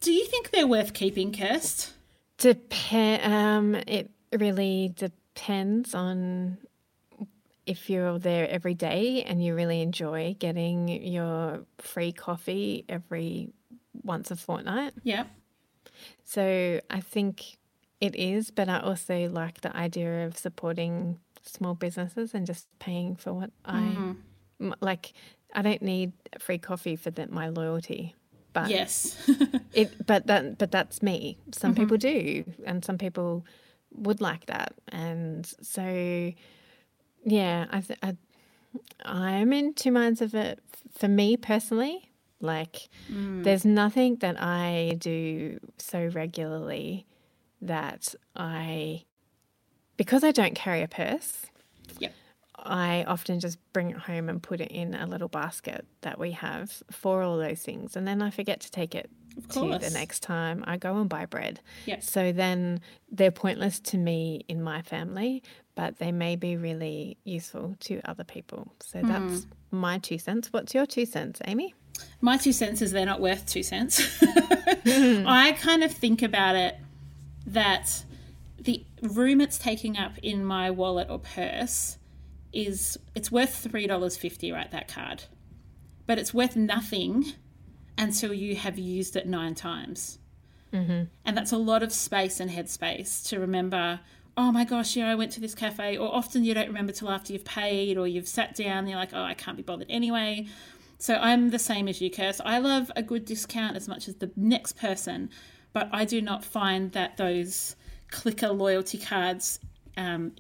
Do 0.00 0.12
you 0.12 0.26
think 0.26 0.50
they're 0.50 0.66
worth 0.66 0.94
keeping, 0.94 1.30
Kirst? 1.30 1.92
Dep- 2.38 2.92
um, 3.24 3.76
it 3.86 4.10
really 4.32 4.88
depends 4.96 5.20
on 5.94 6.58
if 7.66 7.88
you're 7.88 8.18
there 8.18 8.48
every 8.48 8.74
day 8.74 9.22
and 9.22 9.42
you 9.42 9.54
really 9.54 9.80
enjoy 9.80 10.36
getting 10.38 10.88
your 10.88 11.64
free 11.78 12.12
coffee 12.12 12.84
every 12.88 13.50
once 14.02 14.30
a 14.30 14.36
fortnight. 14.36 14.92
Yeah. 15.02 15.24
So 16.24 16.80
I 16.90 17.00
think 17.00 17.58
it 18.00 18.14
is, 18.16 18.50
but 18.50 18.68
I 18.68 18.80
also 18.80 19.28
like 19.30 19.62
the 19.62 19.74
idea 19.74 20.26
of 20.26 20.36
supporting 20.36 21.18
small 21.42 21.74
businesses 21.74 22.34
and 22.34 22.46
just 22.46 22.66
paying 22.78 23.16
for 23.16 23.32
what 23.32 23.50
Mm-hmm. 23.66 24.12
I 24.60 24.64
m- 24.66 24.74
like. 24.80 25.12
I 25.56 25.62
don't 25.62 25.82
need 25.82 26.12
free 26.40 26.58
coffee 26.58 26.96
for 26.96 27.12
the, 27.12 27.28
my 27.28 27.48
loyalty, 27.48 28.14
but 28.52 28.68
Yes. 28.70 29.16
it. 29.72 30.04
But 30.04 30.26
that, 30.26 30.58
but 30.58 30.72
that's 30.72 31.00
me. 31.00 31.38
Some 31.52 31.74
people 31.76 31.96
do, 31.96 32.44
and 32.66 32.84
some 32.84 32.98
people 32.98 33.44
would 33.94 34.20
like 34.20 34.46
that, 34.46 34.74
and 34.88 35.50
so 35.62 36.32
yeah, 37.24 37.66
I, 37.70 37.80
th- 37.80 37.98
I 38.02 38.16
I'm 39.04 39.52
in 39.52 39.74
two 39.74 39.92
minds 39.92 40.20
of 40.20 40.34
it. 40.34 40.60
For 40.96 41.08
me 41.08 41.36
personally, 41.36 42.10
like 42.40 42.88
hmm. 43.08 43.42
there's 43.42 43.64
nothing 43.64 44.16
that 44.16 44.40
I 44.40 44.96
do 44.98 45.58
so 45.78 46.06
regularly 46.06 47.06
that 47.62 48.14
I 48.36 49.04
because 49.96 50.22
I 50.22 50.30
don't 50.30 50.54
carry 50.54 50.82
a 50.82 50.88
purse. 50.88 51.46
Yep. 51.98 52.12
I 52.64 53.04
often 53.06 53.40
just 53.40 53.58
bring 53.72 53.90
it 53.90 53.96
home 53.98 54.28
and 54.28 54.42
put 54.42 54.60
it 54.60 54.70
in 54.70 54.94
a 54.94 55.06
little 55.06 55.28
basket 55.28 55.84
that 56.02 56.18
we 56.18 56.32
have 56.32 56.82
for 56.90 57.22
all 57.22 57.36
those 57.38 57.60
things, 57.62 57.96
and 57.96 58.06
then 58.08 58.22
I 58.22 58.30
forget 58.30 58.60
to 58.60 58.70
take 58.70 58.94
it 58.94 59.10
to 59.50 59.78
the 59.78 59.90
next 59.90 60.20
time 60.22 60.62
I 60.66 60.76
go 60.76 60.96
and 60.98 61.08
buy 61.08 61.26
bread. 61.26 61.60
Yep. 61.86 62.02
So 62.04 62.30
then 62.32 62.80
they're 63.10 63.32
pointless 63.32 63.80
to 63.80 63.98
me 63.98 64.44
in 64.48 64.62
my 64.62 64.80
family, 64.82 65.42
but 65.74 65.98
they 65.98 66.12
may 66.12 66.36
be 66.36 66.56
really 66.56 67.16
useful 67.24 67.74
to 67.80 68.00
other 68.04 68.22
people. 68.24 68.72
So 68.80 69.00
Hmm. 69.00 69.06
that's 69.08 69.46
my 69.72 69.98
two 69.98 70.18
cents. 70.18 70.52
What's 70.52 70.72
your 70.72 70.86
two 70.86 71.04
cents, 71.04 71.40
Amy? 71.46 71.74
My 72.20 72.36
two 72.36 72.52
cents 72.52 72.80
is 72.80 72.92
they're 72.92 73.04
not 73.06 73.20
worth 73.20 73.44
two 73.46 73.62
cents. 73.64 74.00
I 74.86 75.56
kind 75.60 75.82
of 75.82 75.92
think 75.92 76.22
about 76.22 76.54
it 76.56 76.76
that 77.46 78.04
the 78.58 78.84
room 79.02 79.40
it's 79.40 79.58
taking 79.58 79.96
up 79.96 80.16
in 80.22 80.44
my 80.44 80.70
wallet 80.70 81.08
or 81.10 81.18
purse 81.18 81.98
is 82.54 82.98
it's 83.14 83.30
worth 83.30 83.54
three 83.54 83.86
dollars 83.86 84.16
fifty, 84.16 84.52
right? 84.52 84.70
That 84.70 84.88
card, 84.88 85.24
but 86.06 86.18
it's 86.18 86.32
worth 86.32 86.56
nothing 86.56 87.24
until 87.98 88.32
you 88.32 88.56
have 88.56 88.78
used 88.78 89.16
it 89.16 89.26
nine 89.26 89.54
times, 89.54 90.18
mm-hmm. 90.72 91.04
and 91.24 91.36
that's 91.36 91.52
a 91.52 91.56
lot 91.56 91.82
of 91.82 91.92
space 91.92 92.40
and 92.40 92.50
headspace 92.50 93.26
to 93.28 93.38
remember. 93.38 94.00
Oh 94.36 94.50
my 94.50 94.64
gosh, 94.64 94.96
yeah, 94.96 95.08
I 95.08 95.14
went 95.14 95.30
to 95.32 95.40
this 95.40 95.54
cafe. 95.54 95.96
Or 95.96 96.12
often 96.12 96.42
you 96.42 96.54
don't 96.54 96.66
remember 96.66 96.92
till 96.92 97.08
after 97.08 97.32
you've 97.32 97.44
paid 97.44 97.96
or 97.96 98.08
you've 98.08 98.26
sat 98.26 98.56
down. 98.56 98.78
And 98.78 98.88
you're 98.88 98.98
like, 98.98 99.14
oh, 99.14 99.22
I 99.22 99.34
can't 99.34 99.56
be 99.56 99.62
bothered 99.62 99.86
anyway. 99.88 100.48
So 100.98 101.14
I'm 101.14 101.50
the 101.50 101.58
same 101.60 101.86
as 101.86 102.00
you, 102.00 102.10
Kirst. 102.10 102.40
I 102.44 102.58
love 102.58 102.90
a 102.96 103.02
good 103.02 103.26
discount 103.26 103.76
as 103.76 103.86
much 103.86 104.08
as 104.08 104.16
the 104.16 104.32
next 104.34 104.76
person, 104.76 105.30
but 105.72 105.88
I 105.92 106.04
do 106.04 106.20
not 106.20 106.44
find 106.44 106.90
that 106.92 107.16
those 107.16 107.76
clicker 108.10 108.48
loyalty 108.48 108.98
cards 108.98 109.60
um, 109.96 110.32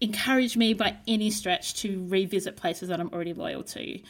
encourage 0.00 0.56
me 0.56 0.74
by 0.74 0.96
any 1.06 1.30
stretch 1.30 1.74
to 1.82 2.04
revisit 2.08 2.56
places 2.56 2.88
that 2.88 3.00
I'm 3.00 3.10
already 3.12 3.32
loyal 3.32 3.62
to. 3.64 4.00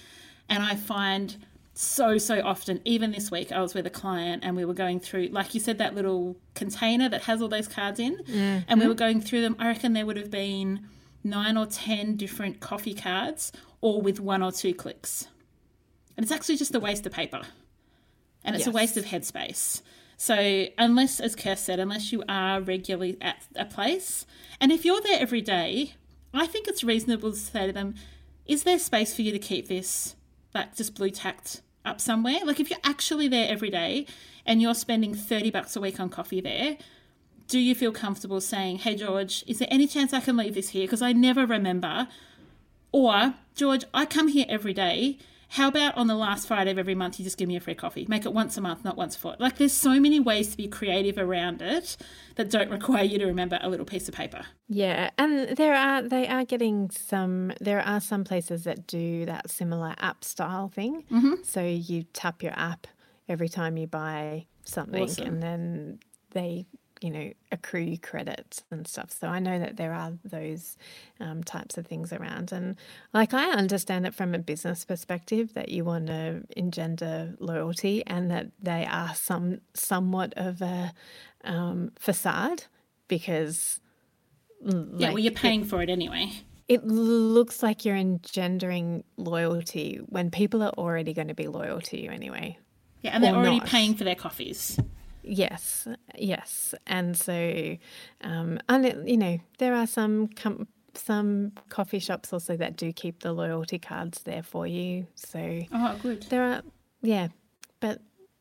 And 0.48 0.62
I 0.62 0.77
find 0.77 1.37
so, 1.74 2.18
so 2.18 2.40
often, 2.44 2.81
even 2.85 3.12
this 3.12 3.31
week, 3.31 3.53
I 3.53 3.61
was 3.61 3.72
with 3.72 3.87
a 3.87 3.90
client 3.90 4.42
and 4.44 4.57
we 4.57 4.64
were 4.64 4.74
going 4.74 4.98
through, 4.98 5.29
like 5.29 5.55
you 5.55 5.61
said, 5.61 5.79
that 5.79 5.94
little 5.94 6.37
container 6.55 7.09
that 7.09 7.22
has 7.22 7.40
all 7.40 7.48
those 7.48 7.68
cards 7.68 8.01
in, 8.01 8.20
and 8.68 8.81
we 8.81 8.88
were 8.88 8.94
going 8.94 9.20
through 9.20 9.42
them. 9.42 9.55
I 9.59 9.68
reckon 9.68 9.92
there 9.92 10.05
would 10.05 10.16
have 10.16 10.31
been 10.31 10.87
nine 11.22 11.57
or 11.57 11.66
10 11.66 12.16
different 12.16 12.61
coffee 12.61 12.94
cards, 12.94 13.53
all 13.81 14.03
with 14.03 14.18
one 14.18 14.42
or 14.42 14.51
two 14.51 14.74
clicks. 14.74 15.29
And 16.16 16.24
it's 16.24 16.33
actually 16.33 16.57
just 16.57 16.74
a 16.74 16.81
waste 16.81 17.07
of 17.07 17.12
paper. 17.12 17.42
And 18.42 18.57
it's 18.57 18.66
a 18.66 18.72
waste 18.72 18.96
of 18.96 19.05
headspace. 19.05 19.83
So, 20.21 20.67
unless, 20.77 21.21
as 21.21 21.37
Kirst 21.37 21.59
said, 21.59 21.79
unless 21.79 22.13
you 22.13 22.25
are 22.29 22.61
regularly 22.61 23.17
at 23.21 23.45
a 23.55 23.65
place, 23.65 24.27
and 24.61 24.73
if 24.73 24.85
you're 24.85 25.01
there 25.01 25.21
every 25.21 25.41
day, 25.41 25.95
I 26.35 26.45
think 26.45 26.67
it's 26.67 26.83
reasonable 26.83 27.31
to 27.31 27.37
say 27.37 27.69
to 27.69 27.73
them, 27.73 27.95
is 28.45 28.65
there 28.65 28.81
space 28.81 29.15
for 29.15 29.23
you 29.23 29.31
to 29.31 29.39
keep 29.39 29.69
this, 29.69 30.17
like, 30.53 30.75
just 30.75 30.97
blue 30.97 31.11
tacked 31.11 31.63
up 31.85 32.01
somewhere? 32.01 32.41
Like, 32.45 32.59
if 32.59 32.69
you're 32.69 32.81
actually 32.83 33.29
there 33.29 33.49
every 33.49 33.71
day 33.71 34.07
and 34.45 34.61
you're 34.61 34.75
spending 34.75 35.15
30 35.15 35.53
bucks 35.53 35.77
a 35.77 35.81
week 35.81 36.01
on 36.01 36.09
coffee 36.09 36.41
there, 36.41 36.79
do 37.47 37.61
you 37.61 37.77
feel 37.77 37.93
comfortable 37.93 38.41
saying, 38.41 38.79
hey, 38.79 38.97
George, 38.97 39.45
is 39.47 39.61
there 39.61 39.69
any 39.71 39.87
chance 39.87 40.13
I 40.13 40.19
can 40.19 40.37
leave 40.37 40.55
this 40.55 40.71
here? 40.71 40.85
Because 40.85 41.01
I 41.01 41.13
never 41.13 41.47
remember. 41.47 42.09
Or, 42.91 43.35
George, 43.55 43.85
I 43.95 44.05
come 44.05 44.27
here 44.27 44.47
every 44.49 44.75
day. 44.75 45.19
How 45.51 45.69
about 45.69 45.97
on 45.97 46.07
the 46.09 46.15
last 46.15 46.47
Friday 46.47 46.71
of 46.71 46.79
every 46.79 46.95
month, 46.95 47.19
you 47.19 47.25
just 47.25 47.39
give 47.39 47.49
me 47.49 47.57
a 47.57 47.61
free 47.61 47.75
coffee? 47.75 48.05
Make 48.09 48.27
it 48.27 48.33
once 48.35 48.57
a 48.59 48.61
month, 48.61 48.85
not 48.85 48.97
once 48.97 49.17
a 49.17 49.19
fortnight. 49.19 49.41
Like, 49.41 49.57
there's 49.57 49.73
so 49.73 49.99
many 49.99 50.21
ways 50.21 50.51
to 50.51 50.57
be 50.59 50.69
creative 50.69 51.17
around 51.17 51.63
it 51.63 51.97
that 52.37 52.51
don't 52.51 52.71
require 52.71 53.03
you 53.05 53.19
to 53.19 53.27
remember 53.27 53.59
a 53.63 53.69
little 53.69 53.87
piece 53.87 54.09
of 54.09 54.15
paper. 54.15 54.45
Yeah, 54.69 55.11
and 55.17 55.57
there 55.57 55.75
are 55.75 56.03
they 56.03 56.29
are 56.29 56.45
getting 56.45 56.91
some. 56.91 57.53
There 57.61 57.81
are 57.81 58.01
some 58.01 58.25
places 58.25 58.65
that 58.65 58.87
do 58.87 59.25
that 59.25 59.51
similar 59.51 59.95
app 59.99 60.23
style 60.23 60.69
thing. 60.69 61.05
Mm-hmm. 61.11 61.35
So 61.45 61.63
you 61.63 62.03
tap 62.13 62.43
your 62.43 62.53
app 62.55 62.87
every 63.29 63.49
time 63.49 63.77
you 63.79 63.87
buy 63.87 64.47
something, 64.65 65.05
Awesome. 65.05 65.27
and 65.27 65.43
then 65.43 65.99
they 66.33 66.67
you 67.01 67.11
know 67.11 67.33
accrue 67.53 67.97
credits 67.99 68.63
and 68.71 68.87
stuff. 68.87 69.11
So 69.11 69.29
I 69.29 69.39
know 69.39 69.59
that 69.59 69.77
there 69.77 69.93
are 69.93 70.13
those 70.25 70.77
um, 71.21 71.45
types 71.45 71.79
of 71.79 71.87
things 71.87 72.13
around, 72.13 72.53
and 72.53 72.77
like 73.13 73.35
I 73.35 73.51
understand 73.51 74.07
it 74.07 74.15
from 74.15 74.35
a 74.35 74.39
business 74.39 74.85
perspective 74.85 75.55
that 75.55 75.69
you 75.69 75.85
want 75.85 76.07
to 76.09 76.43
engender 76.57 77.35
loyalty, 77.39 78.05
and 78.07 78.31
that 78.31 78.49
they 78.61 78.87
are 78.87 79.15
some 79.15 79.61
somewhat 79.75 80.35
of 80.37 80.61
a 80.63 80.93
um, 81.45 81.93
facade 81.99 82.65
because 83.07 83.81
yeah, 84.65 85.11
well, 85.11 85.19
you're 85.19 85.33
paying 85.33 85.65
for 85.65 85.83
it 85.83 85.89
anyway. 85.89 86.31
it 86.69 86.85
looks 86.85 87.63
like 87.63 87.85
you're 87.85 87.97
engendering 87.97 89.05
loyalty 89.17 90.01
when 90.07 90.31
people 90.31 90.63
are 90.63 90.73
already 90.77 91.13
going 91.15 91.29
to 91.29 91.35
be 91.35 91.49
loyal 91.49 91.81
to 91.81 92.01
you 92.01 92.11
anyway. 92.11 92.59
Yeah, 93.03 93.13
and 93.15 93.23
they're 93.23 93.35
already 93.35 93.59
not. 93.59 93.69
paying 93.69 93.95
for 93.95 94.05
their 94.05 94.17
coffees. 94.17 94.79
Yes, 95.29 95.87
yes, 96.17 96.75
and 96.87 97.17
so, 97.17 97.77
um, 98.23 98.59
and 98.69 98.87
it, 98.87 99.07
you 99.07 99.17
know, 99.19 99.38
there 99.59 99.75
are 99.75 99.87
some 99.87 100.29
com- 100.29 100.67
some 100.95 101.53
coffee 101.69 101.99
shops 101.99 102.33
also 102.33 102.57
that 102.57 102.77
do 102.77 102.93
keep 102.93 103.21
the 103.23 103.33
loyalty 103.33 103.79
cards 103.79 104.23
there 104.23 104.43
for 104.43 104.67
you. 104.67 105.07
So 105.14 105.61
Oh, 105.73 105.97
good. 106.03 106.23
there 106.31 106.43
are, 106.43 106.62
yeah, 107.03 107.29
but 107.81 108.01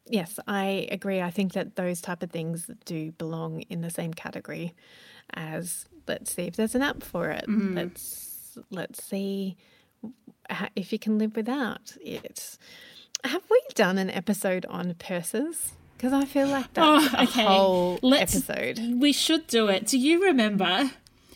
yes, 0.10 0.39
I 0.47 0.88
agree. 0.91 1.21
I 1.21 1.30
think 1.30 1.54
that 1.54 1.76
those 1.76 2.02
type 2.02 2.23
of 2.23 2.32
things 2.32 2.69
do 2.86 3.12
belong 3.12 3.62
in 3.69 3.82
the 3.82 3.89
same 3.91 4.13
category 4.13 4.73
as 5.34 5.88
let's 6.08 6.34
see 6.34 6.43
if 6.43 6.56
there's 6.56 6.73
an 6.73 6.82
app 6.82 7.04
for 7.04 7.30
it. 7.30 7.45
Let's 7.47 8.58
let's 8.71 9.04
see 9.04 9.58
if 10.76 10.93
you 10.93 11.00
can 11.00 11.17
live 11.19 11.36
without 11.36 11.95
it. 12.02 12.58
Have 13.26 13.43
we 13.52 13.62
done 13.76 13.97
an 13.97 14.10
episode 14.10 14.65
on 14.69 14.93
purses? 14.95 15.73
Because 15.97 16.13
I 16.13 16.25
feel 16.25 16.47
like 16.47 16.71
that's 16.73 17.13
Oh, 17.13 17.23
okay. 17.23 17.43
a 17.43 17.47
whole 17.47 17.99
Let's- 18.03 18.36
episode. 18.36 18.79
We 18.99 19.12
should 19.12 19.47
do 19.47 19.67
it. 19.67 19.88
Do 19.88 19.97
you 19.97 20.23
remember? 20.25 20.91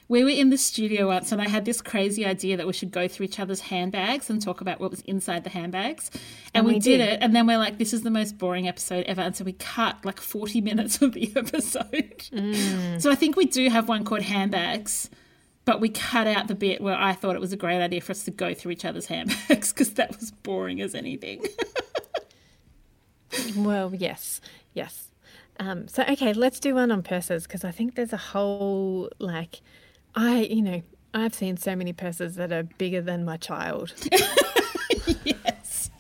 We 0.08 0.26
were 0.26 0.30
in 0.30 0.50
the 0.50 0.58
studio 0.58 1.08
once 1.08 1.32
and 1.32 1.42
I 1.42 1.48
had 1.48 1.64
this 1.64 1.82
crazy 1.82 2.26
idea 2.26 2.58
that 2.58 2.68
we 2.68 2.74
should 2.74 2.92
go 2.92 3.08
through 3.08 3.28
each 3.28 3.40
other's 3.40 3.62
handbags 3.62 4.30
and 4.30 4.42
talk 4.42 4.60
about 4.60 4.82
what 4.82 4.92
was 4.92 5.00
inside 5.02 5.46
the 5.46 5.50
handbags. 5.50 6.12
And, 6.54 6.66
we, 6.66 6.74
we 6.74 6.80
did 6.80 6.98
did. 6.98 7.10
it. 7.10 7.20
And 7.22 7.34
then 7.34 7.48
we're 7.48 7.58
like, 7.58 7.78
this 7.78 7.94
is 7.94 8.02
the 8.02 8.12
most 8.12 8.38
boring 8.38 8.68
episode 8.68 9.06
ever. 9.06 9.22
And 9.22 9.34
so 9.38 9.46
we 9.46 9.54
cut 9.54 10.04
like 10.04 10.20
40 10.20 10.60
minutes 10.60 11.02
of 11.02 11.14
the 11.14 11.32
episode. 11.38 12.26
Mm. 12.34 13.02
So 13.02 13.10
I 13.10 13.16
think 13.16 13.38
we 13.38 13.46
do 13.46 13.70
have 13.70 13.88
one 13.88 14.04
called 14.04 14.24
handbags, 14.24 15.10
but 15.64 15.80
we 15.80 15.88
cut 15.88 16.28
out 16.28 16.50
the 16.50 16.56
bit 16.56 16.82
where 16.82 16.98
I 16.98 17.14
thought 17.14 17.36
it 17.36 17.42
was 17.42 17.54
a 17.54 17.58
great 17.58 17.82
idea 17.82 18.02
for 18.02 18.12
us 18.12 18.26
to 18.26 18.32
go 18.32 18.54
through 18.54 18.74
each 18.74 18.84
other's 18.84 19.06
handbags 19.06 19.72
because 19.74 19.94
that 19.94 20.20
was 20.20 20.32
boring 20.32 20.82
as 20.82 20.94
anything. 20.94 21.46
Well, 23.56 23.94
yes, 23.96 24.42
yes. 24.74 25.12
Um, 25.60 25.88
so 25.88 26.04
okay, 26.04 26.34
let's 26.34 26.60
do 26.60 26.76
one 26.76 26.92
on 26.92 27.04
purses 27.04 27.44
because 27.44 27.64
I 27.64 27.72
think 27.72 27.96
there's 27.96 28.14
a 28.14 28.18
whole 28.18 29.10
like, 29.20 29.62
I 30.16 30.42
you 30.42 30.62
know 30.62 30.82
I've 31.14 31.34
seen 31.34 31.58
so 31.58 31.76
many 31.76 31.94
purses 31.94 32.36
that 32.36 32.52
are 32.52 32.64
bigger 32.64 33.02
than 33.02 33.26
my 33.26 33.38
child, 33.38 33.94
yes. 35.24 35.92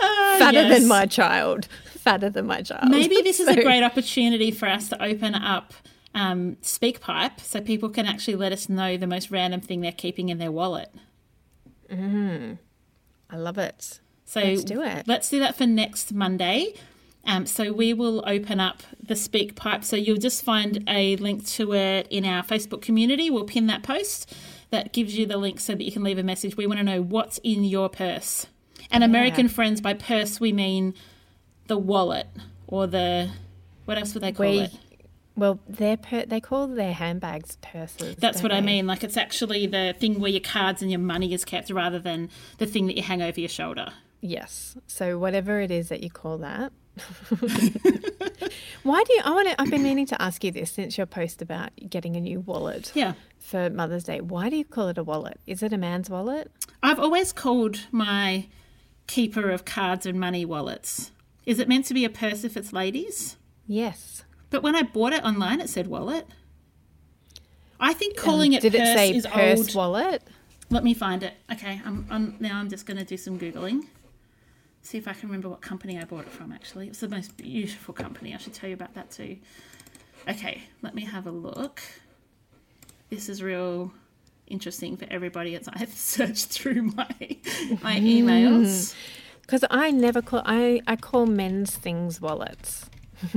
Ah, 0.00 0.36
fatter 0.38 0.62
yes. 0.62 0.78
than 0.78 0.88
my 0.88 1.06
child, 1.06 1.68
fatter 1.84 2.30
than 2.30 2.46
my 2.46 2.62
child. 2.62 2.88
Maybe 2.88 3.20
this 3.22 3.40
is 3.40 3.48
a 3.48 3.62
great 3.62 3.82
opportunity 3.82 4.50
for 4.50 4.68
us 4.68 4.88
to 4.88 5.02
open 5.02 5.34
up 5.34 5.74
um, 6.14 6.56
SpeakPipe 6.62 7.40
so 7.40 7.60
people 7.60 7.88
can 7.88 8.06
actually 8.06 8.36
let 8.36 8.52
us 8.52 8.68
know 8.68 8.96
the 8.96 9.06
most 9.06 9.30
random 9.30 9.60
thing 9.60 9.80
they're 9.80 9.92
keeping 9.92 10.28
in 10.28 10.38
their 10.38 10.52
wallet. 10.52 10.90
Mm. 11.90 12.58
I 13.30 13.36
love 13.36 13.58
it. 13.58 14.00
So 14.24 14.40
Let's 14.40 14.64
do 14.64 14.82
it. 14.82 15.06
Let's 15.06 15.28
do 15.28 15.38
that 15.40 15.56
for 15.56 15.66
next 15.66 16.12
Monday. 16.12 16.74
Um, 17.26 17.46
so 17.46 17.72
we 17.72 17.94
will 17.94 18.22
open 18.26 18.60
up 18.60 18.82
the 19.02 19.14
SpeakPipe. 19.14 19.84
So 19.84 19.96
you'll 19.96 20.18
just 20.18 20.44
find 20.44 20.84
a 20.88 21.16
link 21.16 21.46
to 21.48 21.72
it 21.74 22.06
in 22.10 22.24
our 22.24 22.42
Facebook 22.42 22.82
community. 22.82 23.30
We'll 23.30 23.44
pin 23.44 23.66
that 23.68 23.82
post 23.82 24.34
that 24.70 24.92
gives 24.92 25.16
you 25.16 25.24
the 25.24 25.36
link 25.36 25.60
so 25.60 25.74
that 25.74 25.82
you 25.84 25.92
can 25.92 26.02
leave 26.02 26.18
a 26.18 26.22
message. 26.22 26.56
We 26.56 26.66
want 26.66 26.78
to 26.78 26.84
know 26.84 27.00
what's 27.00 27.38
in 27.38 27.64
your 27.64 27.88
purse. 27.88 28.46
And 28.90 29.02
American 29.02 29.48
friends, 29.48 29.80
by 29.80 29.94
purse 29.94 30.38
we 30.38 30.52
mean 30.52 30.94
the 31.66 31.78
wallet 31.78 32.26
or 32.66 32.86
the 32.86 33.30
what 33.86 33.98
else 33.98 34.14
would 34.14 34.22
they 34.22 34.32
call 34.32 34.46
We, 34.46 34.58
it? 34.60 34.72
well, 35.36 35.58
they're 35.68 35.96
per- 35.96 36.26
they 36.26 36.40
call 36.40 36.66
their 36.66 36.92
handbags 36.92 37.56
purses. 37.62 38.16
That's 38.16 38.42
what 38.42 38.52
I 38.52 38.60
mean. 38.60 38.86
Like 38.86 39.02
it's 39.02 39.16
actually 39.16 39.66
the 39.66 39.94
thing 39.98 40.20
where 40.20 40.30
your 40.30 40.40
cards 40.40 40.82
and 40.82 40.90
your 40.90 41.00
money 41.00 41.32
is 41.32 41.44
kept 41.44 41.70
rather 41.70 41.98
than 41.98 42.28
the 42.58 42.66
thing 42.66 42.86
that 42.86 42.96
you 42.96 43.02
hang 43.02 43.22
over 43.22 43.40
your 43.40 43.48
shoulder. 43.48 43.92
Yes. 44.26 44.74
So 44.86 45.18
whatever 45.18 45.60
it 45.60 45.70
is 45.70 45.90
that 45.90 46.02
you 46.02 46.08
call 46.08 46.38
that. 46.38 46.72
Why 48.82 49.02
do 49.04 49.12
you? 49.12 49.20
I 49.24 49.30
want 49.32 49.48
to. 49.48 49.60
I've 49.60 49.70
been 49.70 49.82
meaning 49.82 50.06
to 50.06 50.22
ask 50.22 50.42
you 50.44 50.50
this 50.50 50.70
since 50.72 50.96
your 50.96 51.06
post 51.06 51.42
about 51.42 51.70
getting 51.90 52.16
a 52.16 52.20
new 52.20 52.40
wallet 52.40 52.90
Yeah. 52.94 53.14
for 53.38 53.68
Mother's 53.68 54.04
Day. 54.04 54.20
Why 54.22 54.48
do 54.48 54.56
you 54.56 54.64
call 54.64 54.88
it 54.88 54.96
a 54.96 55.04
wallet? 55.04 55.40
Is 55.46 55.62
it 55.62 55.72
a 55.74 55.76
man's 55.76 56.08
wallet? 56.08 56.50
I've 56.82 56.98
always 56.98 57.32
called 57.32 57.80
my 57.92 58.46
keeper 59.06 59.50
of 59.50 59.64
cards 59.66 60.06
and 60.06 60.18
money 60.18 60.44
wallets. 60.46 61.10
Is 61.44 61.58
it 61.58 61.68
meant 61.68 61.84
to 61.86 61.94
be 61.94 62.04
a 62.06 62.10
purse 62.10 62.44
if 62.44 62.56
it's 62.56 62.72
ladies? 62.72 63.36
Yes. 63.66 64.24
But 64.48 64.62
when 64.62 64.74
I 64.74 64.82
bought 64.82 65.12
it 65.12 65.22
online, 65.22 65.60
it 65.60 65.68
said 65.68 65.86
wallet. 65.88 66.26
I 67.80 67.92
think 67.92 68.16
calling 68.16 68.54
it 68.54 68.64
Um, 68.64 68.70
Did 68.70 68.78
purse 68.78 68.88
it 68.88 68.96
say 68.96 69.14
is 69.14 69.26
purse 69.26 69.58
old. 69.58 69.74
wallet? 69.74 70.22
Let 70.70 70.82
me 70.84 70.94
find 70.94 71.22
it. 71.22 71.34
Okay, 71.52 71.82
I'm, 71.84 72.06
I'm 72.10 72.36
now. 72.40 72.58
I'm 72.58 72.70
just 72.70 72.86
going 72.86 72.96
to 72.96 73.04
do 73.04 73.16
some 73.18 73.38
googling. 73.38 73.82
See 74.84 74.98
if 74.98 75.08
I 75.08 75.14
can 75.14 75.28
remember 75.30 75.48
what 75.48 75.60
company 75.62 75.98
I 75.98 76.04
bought 76.04 76.26
it 76.26 76.30
from. 76.30 76.52
Actually, 76.52 76.88
it's 76.88 77.00
the 77.00 77.08
most 77.08 77.36
beautiful 77.38 77.92
company. 77.94 78.34
I 78.34 78.36
should 78.36 78.52
tell 78.52 78.68
you 78.68 78.74
about 78.74 78.92
that 78.94 79.10
too. 79.10 79.38
Okay, 80.28 80.62
let 80.82 80.94
me 80.94 81.04
have 81.06 81.26
a 81.26 81.30
look. 81.30 81.80
This 83.10 83.28
is 83.30 83.42
real 83.42 83.92
interesting 84.46 84.96
for 84.98 85.06
everybody. 85.10 85.54
It's 85.54 85.68
I 85.68 85.78
have 85.84 85.92
searched 85.92 86.48
through 86.48 86.82
my 86.82 87.08
my 87.82 87.96
emails. 87.98 88.94
Because 89.40 89.64
I 89.70 89.90
never 89.90 90.20
call. 90.22 90.42
I 90.44 90.80
I 90.86 90.96
call 90.96 91.26
men's 91.26 91.74
things 91.74 92.20
wallets. 92.20 92.88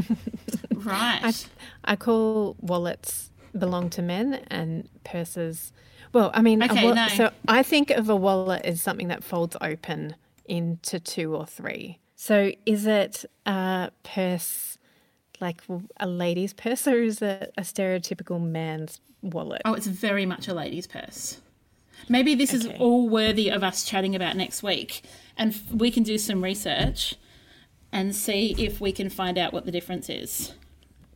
Right. 0.76 1.48
I 1.84 1.96
call 1.96 2.56
wallets 2.62 3.32
belong 3.58 3.90
to 3.92 4.02
men 4.02 4.36
and 4.50 4.88
purses. 5.04 5.74
Well, 6.14 6.30
I 6.34 6.42
mean, 6.42 6.62
Okay, 6.64 6.86
wa- 6.86 6.94
no. 6.94 7.08
so 7.10 7.32
I 7.48 7.64
think 7.64 7.90
of 7.90 8.08
a 8.10 8.16
wallet 8.16 8.64
as 8.64 8.82
something 8.82 9.08
that 9.10 9.24
folds 9.24 9.58
open 9.60 10.16
into 10.48 11.00
two 11.00 11.36
or 11.36 11.46
three. 11.46 12.00
So 12.16 12.52
is 12.66 12.88
it 12.88 13.26
a 13.46 13.92
purse 14.04 14.78
like 15.40 15.62
a 15.98 16.08
lady's 16.08 16.54
purse 16.54 16.88
or 16.88 17.02
is 17.02 17.22
it 17.22 17.54
a 17.58 17.62
stereotypical 17.62 18.42
man's 18.42 19.00
wallet? 19.22 19.62
Oh, 19.66 19.74
it's 19.74 19.88
very 19.88 20.26
much 20.26 20.48
a 20.48 20.54
lady's 20.54 20.88
purse. 20.88 21.42
Maybe 22.10 22.36
this 22.36 22.54
is 22.54 22.68
all 22.80 23.10
worthy 23.10 23.50
of 23.50 23.64
us 23.64 23.84
chatting 23.84 24.16
about 24.16 24.36
next 24.38 24.64
week, 24.64 25.02
and 25.36 25.60
we 25.74 25.92
can 25.92 26.04
do 26.04 26.18
some 26.18 26.44
research 26.44 27.16
and 27.92 28.16
see 28.16 28.56
if 28.58 28.80
we 28.80 28.92
can 28.92 29.10
find 29.10 29.38
out 29.38 29.52
what 29.52 29.66
the 29.66 29.72
difference 29.72 30.10
is. 30.10 30.54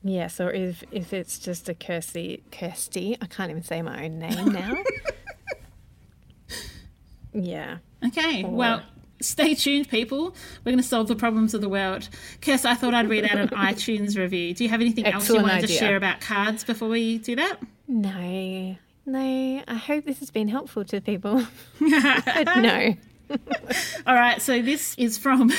Yes, 0.03 0.41
or 0.41 0.51
if 0.51 0.83
if 0.91 1.13
it's 1.13 1.37
just 1.37 1.69
a 1.69 1.75
Kirsty, 1.75 2.43
Kirsty, 2.51 3.15
I 3.21 3.27
can't 3.27 3.51
even 3.51 3.63
say 3.63 3.81
my 3.81 4.05
own 4.05 4.19
name 4.19 4.51
now. 4.51 4.77
yeah. 7.33 7.77
Okay, 8.05 8.43
well, 8.43 8.81
stay 9.21 9.55
tuned, 9.55 9.89
people. 9.89 10.35
We're 10.63 10.71
going 10.71 10.77
to 10.77 10.83
solve 10.83 11.07
the 11.07 11.15
problems 11.15 11.53
of 11.53 11.61
the 11.61 11.69
world. 11.69 12.09
Kirst, 12.41 12.65
I 12.65 12.75
thought 12.75 12.93
I'd 12.93 13.09
read 13.09 13.25
out 13.25 13.37
an 13.37 13.47
iTunes 13.49 14.17
review. 14.17 14.53
Do 14.53 14.63
you 14.63 14.69
have 14.69 14.81
anything 14.81 15.05
else 15.05 15.27
you 15.29 15.35
Excellent 15.35 15.47
wanted 15.47 15.67
to 15.67 15.73
share 15.73 15.95
about 15.95 16.21
cards 16.21 16.63
before 16.63 16.89
we 16.89 17.17
do 17.17 17.35
that? 17.35 17.57
No, 17.87 18.75
no. 19.05 19.63
I 19.67 19.75
hope 19.75 20.05
this 20.05 20.19
has 20.19 20.31
been 20.31 20.47
helpful 20.47 20.85
to 20.85 21.01
people. 21.01 21.45
No. 21.81 22.95
All 24.05 24.15
right, 24.15 24.41
so 24.41 24.61
this 24.61 24.95
is 24.97 25.17
from 25.17 25.49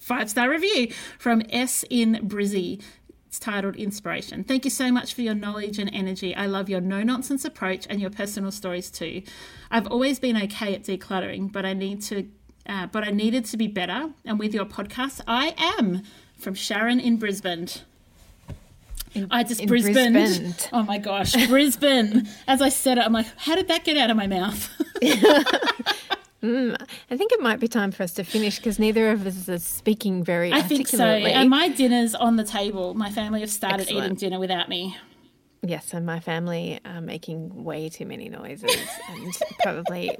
five 0.00 0.28
star 0.30 0.50
review 0.50 0.92
from 1.18 1.42
S 1.50 1.84
in 1.90 2.28
Brissy. 2.28 2.82
It's 3.28 3.38
titled 3.38 3.76
Inspiration. 3.76 4.42
Thank 4.42 4.64
you 4.64 4.70
so 4.70 4.90
much 4.90 5.12
for 5.12 5.20
your 5.20 5.34
knowledge 5.34 5.78
and 5.78 5.90
energy. 5.92 6.34
I 6.34 6.46
love 6.46 6.70
your 6.70 6.80
no 6.80 7.02
nonsense 7.02 7.44
approach 7.44 7.86
and 7.90 8.00
your 8.00 8.10
personal 8.10 8.50
stories 8.50 8.90
too. 8.90 9.22
I've 9.70 9.86
always 9.86 10.18
been 10.18 10.36
okay 10.44 10.74
at 10.74 10.84
decluttering, 10.84 11.52
but 11.52 11.66
I 11.66 11.74
need 11.74 12.00
to, 12.04 12.26
uh, 12.68 12.86
but 12.86 13.06
I 13.06 13.10
needed 13.10 13.44
to 13.46 13.56
be 13.56 13.66
better. 13.66 14.10
And 14.24 14.38
with 14.38 14.54
your 14.54 14.64
podcast, 14.64 15.20
I 15.26 15.54
am. 15.78 16.02
From 16.38 16.54
Sharon 16.54 17.00
in 17.00 17.16
Brisbane. 17.16 17.68
I 19.30 19.42
just 19.42 19.60
in 19.60 19.66
Brisbane. 19.66 20.12
Brisbane. 20.12 20.54
Oh 20.72 20.82
my 20.84 20.98
gosh, 20.98 21.34
Brisbane. 21.48 22.28
As 22.46 22.62
I 22.62 22.68
said 22.68 22.98
it, 22.98 23.04
I'm 23.04 23.12
like, 23.12 23.26
how 23.36 23.56
did 23.56 23.68
that 23.68 23.84
get 23.84 23.96
out 23.96 24.10
of 24.10 24.16
my 24.16 24.26
mouth? 24.26 24.70
I 26.40 27.16
think 27.16 27.32
it 27.32 27.40
might 27.40 27.58
be 27.58 27.66
time 27.66 27.90
for 27.90 28.04
us 28.04 28.14
to 28.14 28.24
finish 28.24 28.58
because 28.58 28.78
neither 28.78 29.10
of 29.10 29.26
us 29.26 29.48
is 29.48 29.64
speaking 29.64 30.22
very 30.22 30.52
I 30.52 30.62
think 30.62 30.86
so. 30.86 31.04
And 31.04 31.50
my 31.50 31.68
dinner's 31.68 32.14
on 32.14 32.36
the 32.36 32.44
table. 32.44 32.94
My 32.94 33.10
family 33.10 33.40
have 33.40 33.50
started 33.50 33.82
Excellent. 33.82 34.04
eating 34.04 34.16
dinner 34.16 34.38
without 34.38 34.68
me. 34.68 34.96
Yes, 35.62 35.92
and 35.92 36.06
my 36.06 36.20
family 36.20 36.78
are 36.84 37.00
making 37.00 37.64
way 37.64 37.88
too 37.88 38.06
many 38.06 38.28
noises 38.28 38.76
and 39.10 39.36
probably 39.60 40.16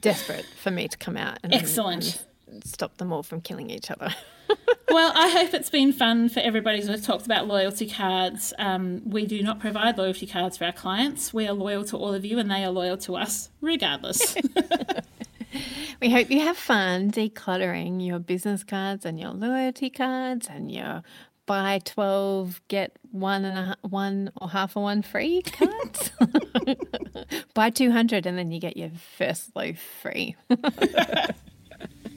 desperate 0.00 0.46
for 0.62 0.70
me 0.70 0.88
to 0.88 0.96
come 0.96 1.16
out 1.16 1.38
and, 1.42 1.54
Excellent. 1.54 2.24
and 2.46 2.64
stop 2.64 2.96
them 2.98 3.12
all 3.12 3.22
from 3.22 3.40
killing 3.40 3.70
each 3.70 3.90
other. 3.90 4.14
Well, 4.88 5.12
I 5.14 5.28
hope 5.30 5.52
it's 5.52 5.68
been 5.68 5.92
fun 5.92 6.28
for 6.28 6.38
everybody 6.40 6.82
we've 6.86 7.04
talked 7.04 7.26
about 7.26 7.48
loyalty 7.48 7.90
cards. 7.90 8.54
Um, 8.58 9.02
we 9.04 9.26
do 9.26 9.42
not 9.42 9.58
provide 9.58 9.98
loyalty 9.98 10.26
cards 10.26 10.56
for 10.56 10.64
our 10.64 10.72
clients. 10.72 11.34
We 11.34 11.46
are 11.48 11.52
loyal 11.52 11.84
to 11.86 11.96
all 11.96 12.14
of 12.14 12.24
you 12.24 12.38
and 12.38 12.48
they 12.50 12.64
are 12.64 12.70
loyal 12.70 12.96
to 12.98 13.16
us 13.16 13.50
regardless. 13.60 14.36
We 16.00 16.10
hope 16.10 16.30
you 16.30 16.40
have 16.40 16.58
fun 16.58 17.10
decluttering 17.10 18.04
your 18.06 18.18
business 18.18 18.62
cards 18.62 19.06
and 19.06 19.18
your 19.18 19.30
loyalty 19.30 19.88
cards 19.88 20.46
and 20.46 20.70
your 20.70 21.02
buy 21.46 21.80
12, 21.84 22.60
get 22.68 22.92
one 23.10 23.44
and 23.44 23.58
a, 23.58 23.76
one 23.86 24.30
or 24.40 24.48
half 24.50 24.76
a 24.76 24.80
one 24.80 25.02
free 25.02 25.42
cards. 25.46 26.10
buy 27.54 27.70
200 27.70 28.26
and 28.26 28.36
then 28.36 28.52
you 28.52 28.60
get 28.60 28.76
your 28.76 28.90
first 29.16 29.54
loaf 29.56 29.78
free. 30.02 30.36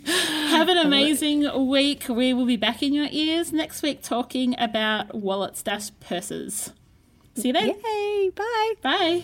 Have 0.05 0.69
an 0.69 0.77
amazing 0.77 1.67
week. 1.67 2.05
We 2.09 2.34
will 2.34 2.45
be 2.45 2.57
back 2.57 2.82
in 2.82 2.93
your 2.93 3.07
ears 3.11 3.53
next 3.53 3.84
week 3.84 4.01
talking 4.01 4.55
about 4.57 5.13
wallets 5.13 5.61
dash 5.61 5.91
purses. 5.99 6.73
See 7.36 7.49
you 7.49 7.53
then. 7.53 7.75
Yay, 7.86 8.32
bye. 8.36 8.73
Bye. 8.82 9.23